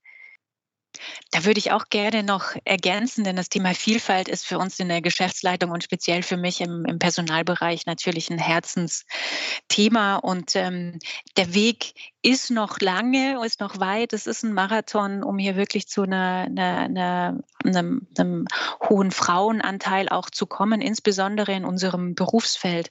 [1.31, 4.89] Da würde ich auch gerne noch ergänzen, denn das Thema Vielfalt ist für uns in
[4.89, 10.17] der Geschäftsleitung und speziell für mich im, im Personalbereich natürlich ein Herzensthema.
[10.17, 10.99] Und ähm,
[11.37, 14.13] der Weg ist noch lange, ist noch weit.
[14.13, 18.47] Es ist ein Marathon, um hier wirklich zu einer, einer, einer, einem, einem
[18.89, 22.91] hohen Frauenanteil auch zu kommen, insbesondere in unserem Berufsfeld.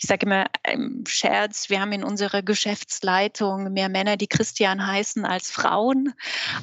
[0.00, 5.24] Ich sage immer im Scherz, wir haben in unserer Geschäftsleitung mehr Männer, die Christian heißen,
[5.24, 6.14] als Frauen.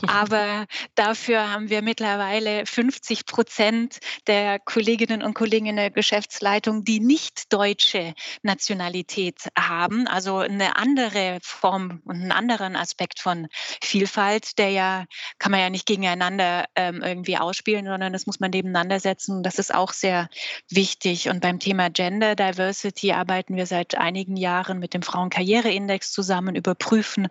[0.08, 7.02] Aber dafür haben wir mittlerweile 50 Prozent der Kolleginnen und Kollegen in der Geschäftsleitung, die
[7.02, 13.48] nicht deutsche Nationalität haben, also eine andere Form und einen anderen Aspekt von
[13.82, 15.06] Vielfalt, der ja,
[15.40, 19.44] kann man ja nicht gegeneinander ähm, irgendwie ausspielen, sondern das muss man nebeneinander setzen.
[19.44, 20.30] Das ist auch sehr
[20.70, 21.30] wichtig.
[21.30, 27.28] Und beim Thema Gender Diversity arbeiten wir seit einigen Jahren mit dem Frauenkarriereindex zusammen, überprüfen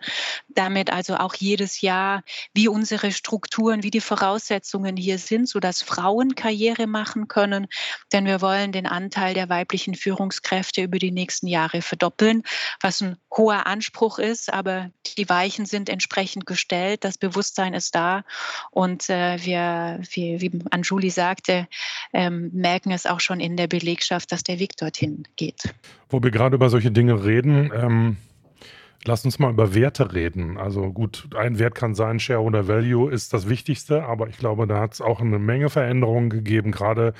[0.49, 2.23] damit also auch jedes Jahr,
[2.53, 7.67] wie unsere Strukturen, wie die Voraussetzungen hier sind, sodass Frauen Karriere machen können.
[8.11, 12.43] Denn wir wollen den Anteil der weiblichen Führungskräfte über die nächsten Jahre verdoppeln,
[12.81, 18.23] was ein hoher Anspruch ist, aber die Weichen sind entsprechend gestellt, das Bewusstsein ist da
[18.71, 21.67] und äh, wir, wir, wie Anjuli sagte,
[22.13, 25.75] ähm, merken es auch schon in der Belegschaft, dass der Weg dorthin geht.
[26.09, 28.17] Wo wir gerade über solche Dinge reden, ähm
[29.07, 30.57] Lass uns mal über Werte reden.
[30.57, 34.79] Also gut, ein Wert kann sein, Shareholder Value ist das Wichtigste, aber ich glaube, da
[34.79, 37.13] hat es auch eine Menge Veränderungen gegeben, gerade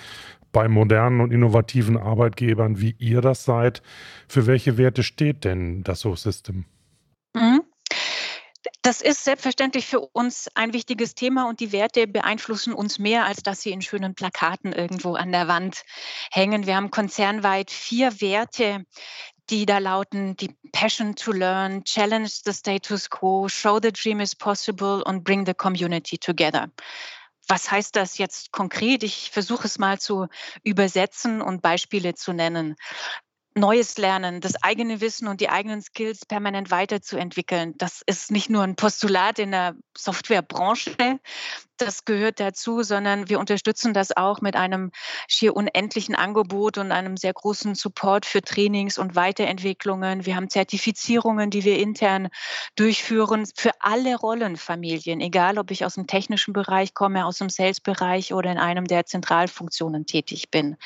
[0.51, 3.83] bei modernen und innovativen Arbeitgebern, wie ihr das seid.
[4.27, 6.65] Für welche Werte steht denn das So-System?
[8.85, 13.41] Das ist selbstverständlich für uns ein wichtiges Thema und die Werte beeinflussen uns mehr, als
[13.41, 15.81] dass sie in schönen Plakaten irgendwo an der Wand
[16.31, 16.67] hängen.
[16.67, 18.85] Wir haben konzernweit vier Werte,
[19.49, 24.35] die da lauten, die Passion to Learn, Challenge the Status Quo, Show the Dream is
[24.35, 26.67] Possible und Bring the Community Together.
[27.47, 29.01] Was heißt das jetzt konkret?
[29.01, 30.27] Ich versuche es mal zu
[30.63, 32.75] übersetzen und Beispiele zu nennen.
[33.57, 37.77] Neues Lernen, das eigene Wissen und die eigenen Skills permanent weiterzuentwickeln.
[37.77, 41.19] Das ist nicht nur ein Postulat in der Softwarebranche,
[41.77, 44.91] das gehört dazu, sondern wir unterstützen das auch mit einem
[45.27, 50.25] schier unendlichen Angebot und einem sehr großen Support für Trainings und Weiterentwicklungen.
[50.25, 52.29] Wir haben Zertifizierungen, die wir intern
[52.75, 58.33] durchführen für alle Rollenfamilien, egal ob ich aus dem technischen Bereich komme, aus dem Sales-Bereich
[58.33, 60.77] oder in einem der Zentralfunktionen tätig bin.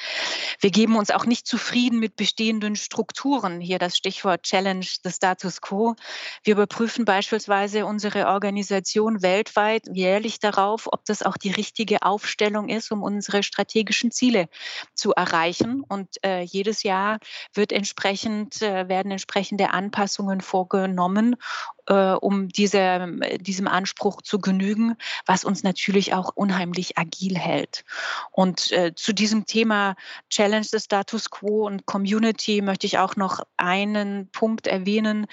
[0.60, 3.62] Wir geben uns auch nicht zufrieden mit bestehenden Strukturen.
[3.62, 5.96] Hier das Stichwort Challenge the Status Quo.
[6.44, 12.70] Wir überprüfen beispielsweise unsere Organisation weltweit jährlich darauf, drauf, ob das auch die richtige Aufstellung
[12.70, 14.50] ist, um unsere strategischen Ziele
[14.94, 15.84] zu erreichen.
[15.88, 17.20] Und äh, jedes Jahr
[17.54, 21.36] wird entsprechend, äh, werden entsprechende Anpassungen vorgenommen,
[21.88, 23.08] äh, um diese,
[23.40, 27.84] diesem Anspruch zu genügen, was uns natürlich auch unheimlich agil hält.
[28.32, 29.96] Und äh, zu diesem Thema
[30.30, 35.28] Challenge the Status Quo und Community möchte ich auch noch einen Punkt erwähnen,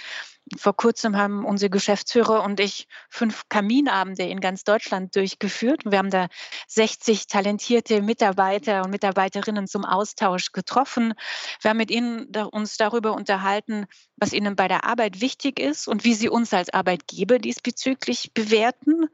[0.57, 5.83] vor kurzem haben unsere Geschäftsführer und ich fünf Kaminabende in ganz Deutschland durchgeführt.
[5.85, 6.29] Wir haben da
[6.69, 11.15] 60 talentierte Mitarbeiter und Mitarbeiterinnen zum Austausch getroffen.
[11.61, 16.05] Wir haben mit ihnen uns darüber unterhalten, was ihnen bei der Arbeit wichtig ist und
[16.05, 19.07] wie sie uns als Arbeitgeber diesbezüglich bewerten.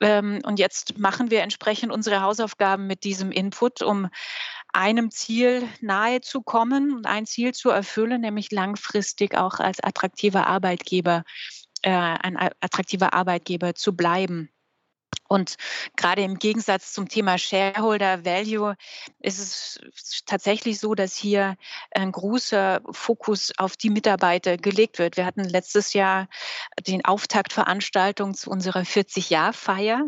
[0.00, 4.10] Ähm, und jetzt machen wir entsprechend unsere Hausaufgaben mit diesem Input, um
[4.74, 10.46] einem Ziel nahe zu kommen und ein Ziel zu erfüllen, nämlich langfristig auch als attraktiver
[10.46, 11.24] Arbeitgeber
[11.82, 14.50] äh, ein attraktiver Arbeitgeber zu bleiben.
[15.28, 15.56] Und
[15.96, 18.76] gerade im Gegensatz zum Thema Shareholder Value
[19.20, 21.56] ist es tatsächlich so, dass hier
[21.92, 25.16] ein großer Fokus auf die Mitarbeiter gelegt wird.
[25.16, 26.28] Wir hatten letztes Jahr
[26.86, 30.02] den Auftaktveranstaltung zu unserer 40-Jahr-Feier.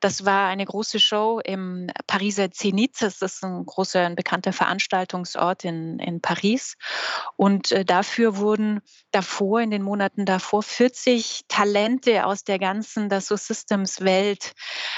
[0.00, 3.00] Das war eine große Show im Pariser Zenit.
[3.00, 6.76] Das ist ein großer, ein bekannter Veranstaltungsort in, in Paris.
[7.36, 8.80] Und äh, dafür wurden
[9.12, 14.43] davor, in den Monaten davor, 40 Talente aus der ganzen Dassault Systems Welt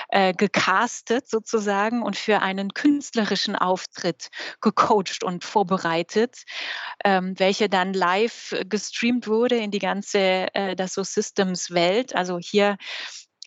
[0.08, 4.28] äh, gecastet sozusagen und für einen künstlerischen Auftritt
[4.60, 6.44] gecoacht und vorbereitet,
[7.04, 12.14] ähm, welche dann live gestreamt wurde in die ganze äh, Dassault Systems Welt.
[12.14, 12.76] Also hier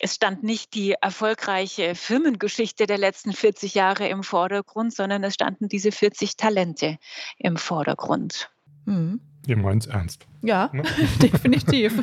[0.02, 5.68] es stand nicht die erfolgreiche Firmengeschichte der letzten 40 Jahre im Vordergrund, sondern es standen
[5.68, 6.96] diese 40 Talente
[7.36, 8.50] im Vordergrund.
[8.86, 9.20] Mhm.
[9.46, 10.26] Ihr meint es ernst.
[10.42, 10.82] Ja, ne?
[11.22, 12.02] definitiv.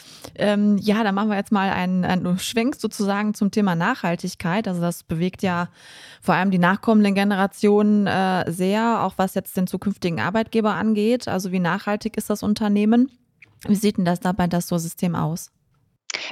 [0.41, 4.67] Ähm, ja, dann machen wir jetzt mal einen, einen Schwenk sozusagen zum Thema Nachhaltigkeit.
[4.67, 5.69] Also das bewegt ja
[6.21, 11.27] vor allem die nachkommenden Generationen äh, sehr, auch was jetzt den zukünftigen Arbeitgeber angeht.
[11.27, 13.11] Also wie nachhaltig ist das Unternehmen?
[13.67, 15.51] Wie sieht denn das da bei das System aus?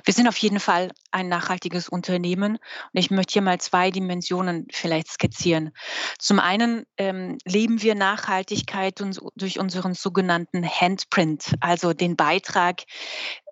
[0.03, 4.67] Wir sind auf jeden Fall ein nachhaltiges Unternehmen und ich möchte hier mal zwei Dimensionen
[4.71, 5.71] vielleicht skizzieren.
[6.17, 9.01] Zum einen ähm, leben wir Nachhaltigkeit
[9.35, 12.83] durch unseren sogenannten Handprint, also den Beitrag,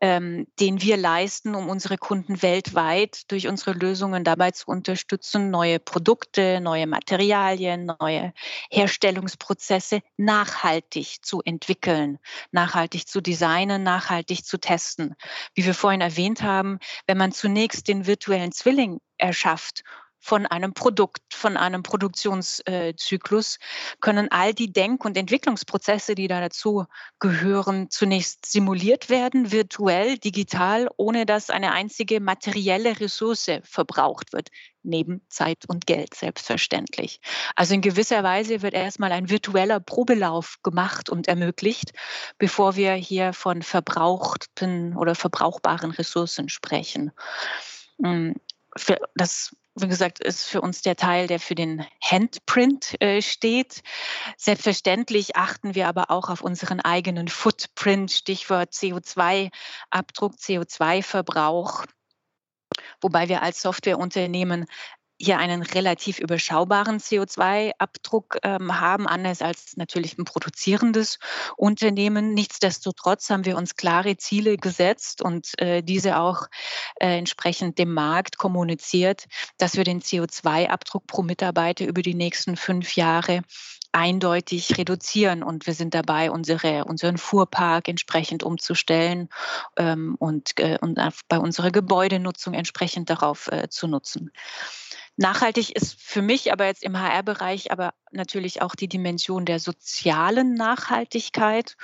[0.02, 5.80] ähm, den wir leisten, um unsere Kunden weltweit durch unsere Lösungen dabei zu unterstützen, neue
[5.80, 8.34] Produkte, neue Materialien, neue
[8.72, 12.20] Herstellungsprozesse nachhaltig zu entwickeln,
[12.52, 15.16] nachhaltig zu designen, nachhaltig zu testen.
[15.56, 19.84] Wie wir vorhin erwähnt haben, wenn man zunächst den virtuellen Zwilling erschafft
[20.28, 23.60] von einem Produkt, von einem Produktionszyklus,
[24.02, 26.84] können all die Denk- und Entwicklungsprozesse, die da dazu
[27.20, 34.50] gehören, zunächst simuliert werden, virtuell, digital, ohne dass eine einzige materielle Ressource verbraucht wird,
[34.84, 37.22] neben Zeit und Geld selbstverständlich.
[37.56, 41.94] Also in gewisser Weise wird erstmal ein virtueller Probelauf gemacht und ermöglicht,
[42.38, 47.14] bevor wir hier von verbrauchten oder verbrauchbaren Ressourcen sprechen.
[48.04, 48.36] Hm,
[49.16, 53.82] das wie gesagt, ist für uns der Teil, der für den Handprint äh, steht.
[54.36, 61.86] Selbstverständlich achten wir aber auch auf unseren eigenen Footprint, Stichwort CO2-Abdruck, CO2-Verbrauch.
[63.02, 64.66] Wobei wir als Softwareunternehmen
[65.20, 71.20] hier einen relativ überschaubaren CO2-Abdruck ähm, haben, anders als natürlich ein produzierendes
[71.56, 72.34] Unternehmen.
[72.34, 76.48] Nichtsdestotrotz haben wir uns klare Ziele gesetzt und äh, diese auch
[77.00, 79.26] äh, entsprechend dem Markt kommuniziert,
[79.58, 83.42] dass wir den CO2-Abdruck pro Mitarbeiter über die nächsten fünf Jahre
[83.92, 85.44] eindeutig reduzieren.
[85.44, 89.30] Und wir sind dabei, unsere, unseren Fuhrpark entsprechend umzustellen
[89.76, 94.32] ähm, und, äh, und bei unserer Gebäudenutzung entsprechend darauf äh, zu nutzen.
[95.20, 100.54] Nachhaltig ist für mich aber jetzt im HR-Bereich aber natürlich auch die Dimension der sozialen
[100.54, 101.76] Nachhaltigkeit.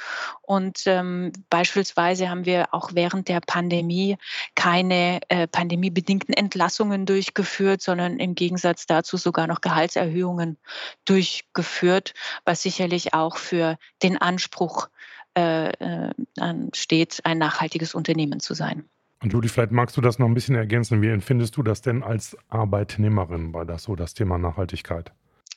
[0.43, 4.17] Und ähm, beispielsweise haben wir auch während der Pandemie
[4.53, 10.59] keine äh, pandemiebedingten Entlassungen durchgeführt, sondern im Gegensatz dazu sogar noch Gehaltserhöhungen
[11.05, 12.13] durchgeführt,
[12.45, 14.89] was sicherlich auch für den Anspruch
[15.35, 16.13] äh, äh
[16.73, 18.87] steht, ein nachhaltiges Unternehmen zu sein.
[19.23, 21.01] Und Judy, vielleicht magst du das noch ein bisschen ergänzen.
[21.01, 25.13] Wie empfindest du das denn als Arbeitnehmerin bei das so das Thema Nachhaltigkeit?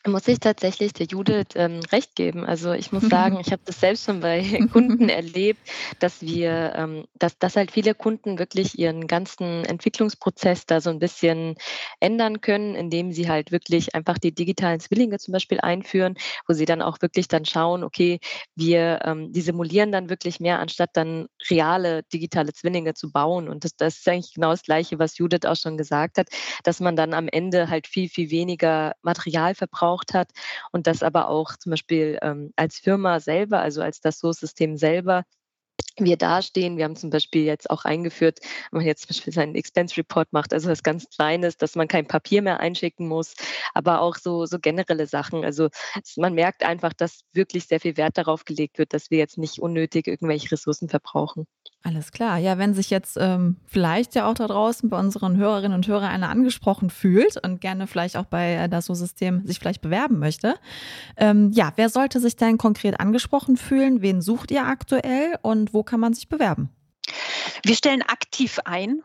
[0.08, 2.44] Muss ich tatsächlich der Judith ähm, recht geben.
[2.44, 4.42] Also ich muss sagen, ich habe das selbst schon bei
[4.72, 5.60] Kunden erlebt,
[6.00, 10.98] dass wir, ähm, dass, dass halt viele Kunden wirklich ihren ganzen Entwicklungsprozess da so ein
[10.98, 11.56] bisschen
[12.00, 16.16] ändern können, indem sie halt wirklich einfach die digitalen Zwillinge zum Beispiel einführen,
[16.46, 18.20] wo sie dann auch wirklich dann schauen, okay,
[18.54, 23.48] wir ähm, die simulieren dann wirklich mehr, anstatt dann reale digitale Zwillinge zu bauen.
[23.48, 26.28] Und das, das ist eigentlich genau das Gleiche, was Judith auch schon gesagt hat,
[26.64, 30.30] dass man dann am Ende halt viel, viel weniger Material verbraucht gebraucht hat
[30.72, 35.24] und das aber auch zum Beispiel ähm, als Firma selber, also als das So-System selber
[35.98, 36.76] wir dastehen.
[36.76, 40.30] Wir haben zum Beispiel jetzt auch eingeführt, wenn man jetzt zum Beispiel seinen Expense Report
[40.32, 43.34] macht, also was ganz Kleines, dass man kein Papier mehr einschicken muss,
[43.72, 45.44] aber auch so, so generelle Sachen.
[45.44, 45.68] Also
[46.16, 49.58] man merkt einfach, dass wirklich sehr viel Wert darauf gelegt wird, dass wir jetzt nicht
[49.58, 51.46] unnötig irgendwelche Ressourcen verbrauchen.
[51.86, 52.38] Alles klar.
[52.38, 56.10] Ja, wenn sich jetzt ähm, vielleicht ja auch da draußen bei unseren Hörerinnen und Hörern
[56.10, 60.56] einer angesprochen fühlt und gerne vielleicht auch bei äh, das So-System sich vielleicht bewerben möchte,
[61.16, 64.02] ähm, ja, wer sollte sich denn konkret angesprochen fühlen?
[64.02, 66.70] Wen sucht ihr aktuell und wo kann man sich bewerben?
[67.62, 69.02] Wir stellen aktiv ein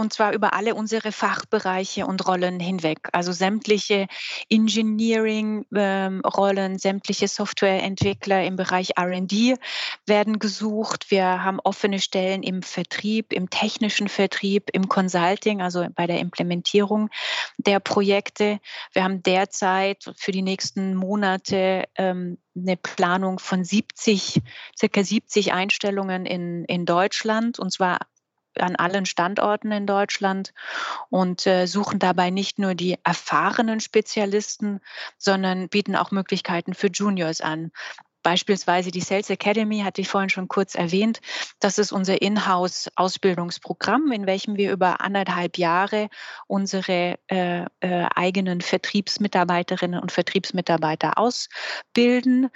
[0.00, 3.10] und zwar über alle unsere Fachbereiche und Rollen hinweg.
[3.12, 4.06] Also sämtliche
[4.48, 9.58] Engineering-Rollen, ähm, sämtliche Softwareentwickler im Bereich RD
[10.06, 11.10] werden gesucht.
[11.10, 17.10] Wir haben offene Stellen im Vertrieb, im technischen Vertrieb, im Consulting, also bei der Implementierung
[17.58, 18.58] der Projekte.
[18.94, 24.42] Wir haben derzeit für die nächsten Monate ähm, eine Planung von 70,
[24.76, 27.98] circa 70 Einstellungen in, in Deutschland und zwar
[28.58, 30.52] an allen Standorten in Deutschland
[31.08, 34.80] und äh, suchen dabei nicht nur die erfahrenen Spezialisten,
[35.18, 37.70] sondern bieten auch Möglichkeiten für Juniors an.
[38.22, 41.20] Beispielsweise die Sales Academy hatte ich vorhin schon kurz erwähnt.
[41.58, 46.10] Das ist unser Inhouse-Ausbildungsprogramm, in welchem wir über anderthalb Jahre
[46.46, 52.50] unsere äh, äh, eigenen Vertriebsmitarbeiterinnen und Vertriebsmitarbeiter ausbilden.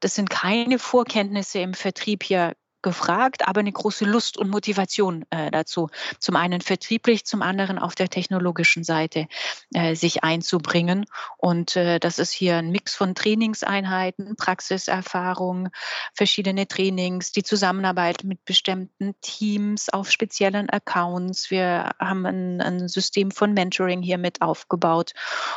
[0.00, 2.54] Das sind keine Vorkenntnisse im Vertrieb hier
[2.84, 5.88] gefragt, aber eine große Lust und Motivation äh, dazu.
[6.20, 9.26] Zum einen vertrieblich, zum anderen auf der technologischen Seite
[9.72, 11.06] äh, sich einzubringen.
[11.38, 15.70] Und äh, das ist hier ein Mix von Trainingseinheiten, Praxiserfahrung,
[16.14, 21.50] verschiedene Trainings, die Zusammenarbeit mit bestimmten Teams auf speziellen Accounts.
[21.50, 25.12] Wir haben ein, ein System von Mentoring hier mit aufgebaut.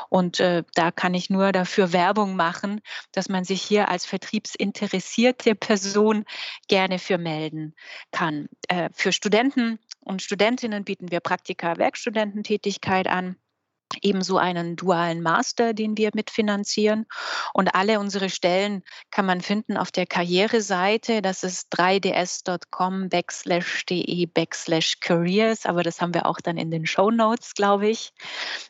[0.10, 2.80] Und äh, da kann ich nur dafür Werbung machen,
[3.12, 6.24] dass man sich hier als vertriebsinteressierte Person
[6.70, 7.76] gerne für melden
[8.12, 8.48] kann.
[8.68, 13.38] Äh, für Studenten und Studentinnen bieten wir Praktika Werkstudententätigkeit an
[14.02, 17.06] ebenso einen dualen Master, den wir mitfinanzieren.
[17.54, 21.22] Und alle unsere Stellen kann man finden auf der Karriereseite.
[21.22, 25.66] Das ist 3ds.com backslash de backslash careers.
[25.66, 28.14] Aber das haben wir auch dann in den Show Notes, glaube ich,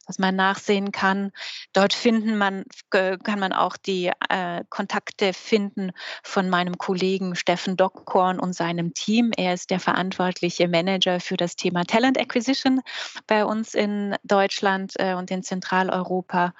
[0.05, 1.31] dass man nachsehen kann.
[1.73, 5.91] Dort finden man, kann man auch die äh, Kontakte finden
[6.23, 9.31] von meinem Kollegen Steffen Dockhorn und seinem Team.
[9.35, 12.81] Er ist der verantwortliche Manager für das Thema Talent Acquisition
[13.27, 16.53] bei uns in Deutschland äh, und in Zentraleuropa.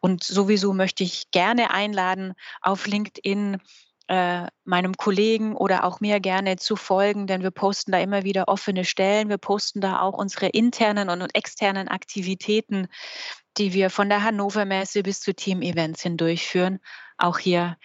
[0.00, 3.58] Und sowieso möchte ich gerne einladen, auf LinkedIn
[4.08, 8.48] äh, meinem Kollegen oder auch mir gerne zu folgen, denn wir posten da immer wieder
[8.48, 9.30] offene Stellen.
[9.30, 12.88] Wir posten da auch unsere internen und externen Aktivitäten,
[13.56, 16.80] die wir von der Hannover Messe bis zu Team-Events hin durchführen.
[17.16, 17.78] Auch hier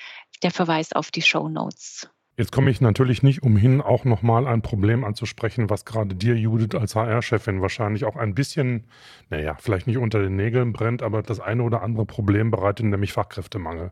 [0.43, 2.09] der Verweis auf die Show Notes.
[2.39, 6.73] Jetzt komme ich natürlich nicht umhin, auch nochmal ein Problem anzusprechen, was gerade dir, Judith,
[6.79, 8.85] als HR-Chefin wahrscheinlich auch ein bisschen,
[9.29, 13.11] naja, vielleicht nicht unter den Nägeln brennt, aber das eine oder andere Problem bereitet, nämlich
[13.11, 13.91] Fachkräftemangel.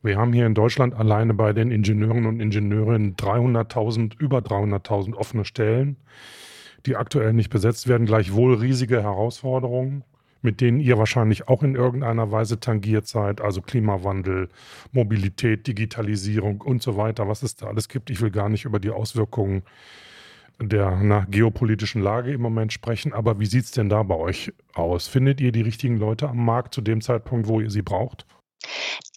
[0.00, 5.44] Wir haben hier in Deutschland alleine bei den Ingenieuren und Ingenieurinnen 300.000, über 300.000 offene
[5.44, 5.96] Stellen,
[6.86, 10.04] die aktuell nicht besetzt werden, gleichwohl riesige Herausforderungen
[10.42, 14.48] mit denen ihr wahrscheinlich auch in irgendeiner Weise tangiert seid, also Klimawandel,
[14.92, 18.10] Mobilität, Digitalisierung und so weiter, was es da alles gibt.
[18.10, 19.62] Ich will gar nicht über die Auswirkungen
[20.60, 24.52] der na, geopolitischen Lage im Moment sprechen, aber wie sieht es denn da bei euch
[24.74, 25.06] aus?
[25.06, 28.26] Findet ihr die richtigen Leute am Markt zu dem Zeitpunkt, wo ihr sie braucht?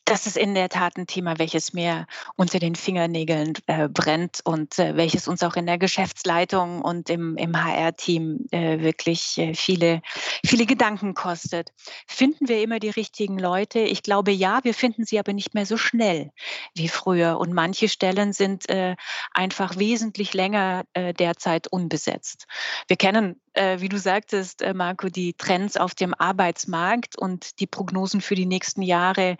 [0.09, 4.79] Das ist in der Tat ein Thema, welches mir unter den Fingernägeln äh, brennt und
[4.79, 10.01] äh, welches uns auch in der Geschäftsleitung und im, im HR-Team äh, wirklich äh, viele,
[10.43, 11.73] viele Gedanken kostet.
[12.07, 13.81] Finden wir immer die richtigen Leute?
[13.81, 16.31] Ich glaube ja, wir finden sie aber nicht mehr so schnell
[16.73, 17.37] wie früher.
[17.37, 18.95] Und manche Stellen sind äh,
[19.31, 22.47] einfach wesentlich länger äh, derzeit unbesetzt.
[22.87, 28.21] Wir kennen wie du sagtest, äh, Marco, die Trends auf dem Arbeitsmarkt und die Prognosen
[28.21, 29.37] für die nächsten Jahre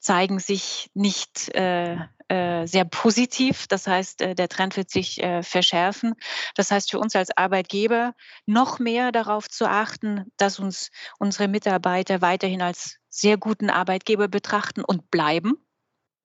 [0.00, 1.96] zeigen sich nicht äh,
[2.32, 3.66] äh, sehr positiv.
[3.66, 6.14] Das heißt, äh, der Trend wird sich äh, verschärfen.
[6.54, 8.14] Das heißt, für uns als Arbeitgeber
[8.46, 14.82] noch mehr darauf zu achten, dass uns unsere Mitarbeiter weiterhin als sehr guten Arbeitgeber betrachten
[14.82, 15.54] und bleiben.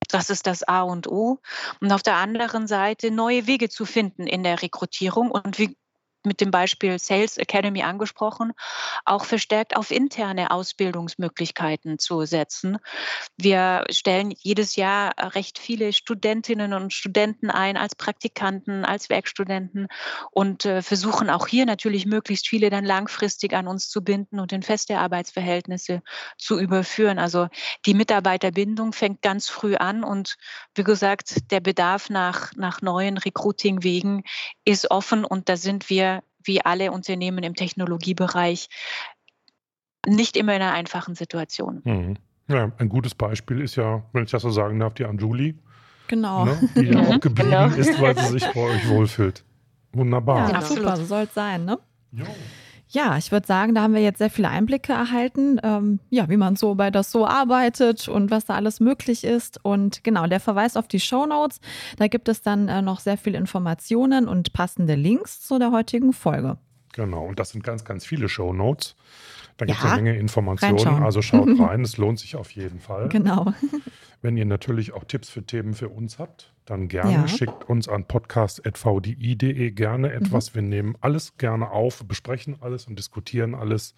[0.08, 1.42] Das ist das A und O.
[1.82, 5.76] Und auf der anderen Seite neue Wege zu finden in der Rekrutierung und wie
[6.26, 8.54] mit dem Beispiel Sales Academy angesprochen,
[9.06, 12.78] auch verstärkt auf interne Ausbildungsmöglichkeiten zu setzen.
[13.38, 19.88] Wir stellen jedes Jahr recht viele Studentinnen und Studenten ein als Praktikanten, als Werkstudenten
[20.32, 24.52] und äh, versuchen auch hier natürlich möglichst viele dann langfristig an uns zu binden und
[24.52, 26.02] in feste Arbeitsverhältnisse
[26.38, 27.20] zu überführen.
[27.20, 27.48] Also
[27.86, 30.38] die Mitarbeiterbindung fängt ganz früh an und
[30.76, 34.24] wie gesagt, der Bedarf nach, nach neuen Recruiting-Wegen
[34.66, 36.17] ist offen und da sind wir
[36.48, 38.70] wie alle Unternehmen im Technologiebereich
[40.08, 41.82] nicht immer in einer einfachen Situation.
[41.84, 42.18] Mhm.
[42.48, 45.56] Ja, ein gutes Beispiel ist ja, wenn ich das so sagen darf, die Anjuli.
[46.08, 46.46] Genau.
[46.46, 47.68] Ne, die ja auch geblieben genau.
[47.68, 49.44] ist, weil sie sich bei euch wohlfühlt.
[49.92, 50.50] Wunderbar.
[50.50, 51.78] Ja, super, so soll es sein, ne?
[52.14, 52.26] Jo.
[52.90, 56.38] Ja, ich würde sagen, da haben wir jetzt sehr viele Einblicke erhalten, ähm, ja, wie
[56.38, 59.60] man so bei das so arbeitet und was da alles möglich ist.
[59.64, 61.60] Und genau, der Verweis auf die Show Notes,
[61.98, 66.14] da gibt es dann äh, noch sehr viele Informationen und passende Links zu der heutigen
[66.14, 66.58] Folge.
[66.94, 68.96] Genau, und das sind ganz, ganz viele Shownotes.
[69.58, 72.80] Da gibt es Ja, eine Menge Informationen, also schaut rein, es lohnt sich auf jeden
[72.80, 73.10] Fall.
[73.10, 73.54] Genau.
[74.22, 77.28] Wenn ihr natürlich auch Tipps für Themen für uns habt, dann gerne Ja.
[77.28, 80.14] schickt uns an podcast.vdi.de gerne Mhm.
[80.26, 80.56] etwas.
[80.56, 83.96] Wir nehmen alles gerne auf, besprechen alles und diskutieren alles.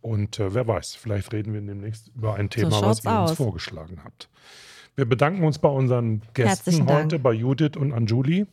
[0.00, 3.30] Und äh, wer weiß, vielleicht reden wir demnächst über ein Thema, was schaut's ihr uns
[3.32, 3.36] aus.
[3.36, 4.28] vorgeschlagen habt.
[4.94, 8.46] Wir bedanken uns bei unseren Gästen heute, bei Judith und an Julie.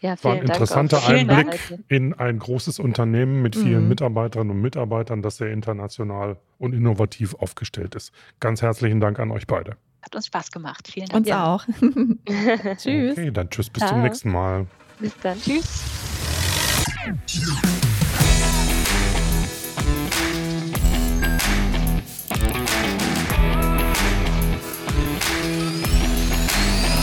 [0.00, 3.88] Ja, War ein interessanter Einblick in ein großes Unternehmen mit vielen Mhm.
[3.90, 8.12] Mitarbeiterinnen und Mitarbeitern, das sehr international und innovativ aufgestellt ist.
[8.40, 9.76] Ganz herzlichen Dank an euch beide.
[10.02, 10.88] Hat uns Spaß gemacht.
[10.90, 11.18] Vielen Dank.
[11.20, 11.54] Uns Ja.
[11.54, 11.64] auch.
[12.78, 13.12] Tschüss.
[13.12, 14.02] Okay, dann tschüss, bis zum Ciao.
[14.02, 14.66] nächsten Mal.
[14.98, 15.38] Bis dann.
[15.38, 15.84] Tschüss.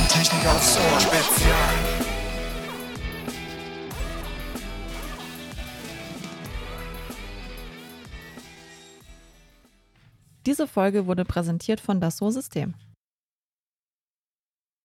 [0.09, 1.96] Technik aufs Ohr Spezial.
[10.47, 12.73] Diese Folge wurde präsentiert von das So System.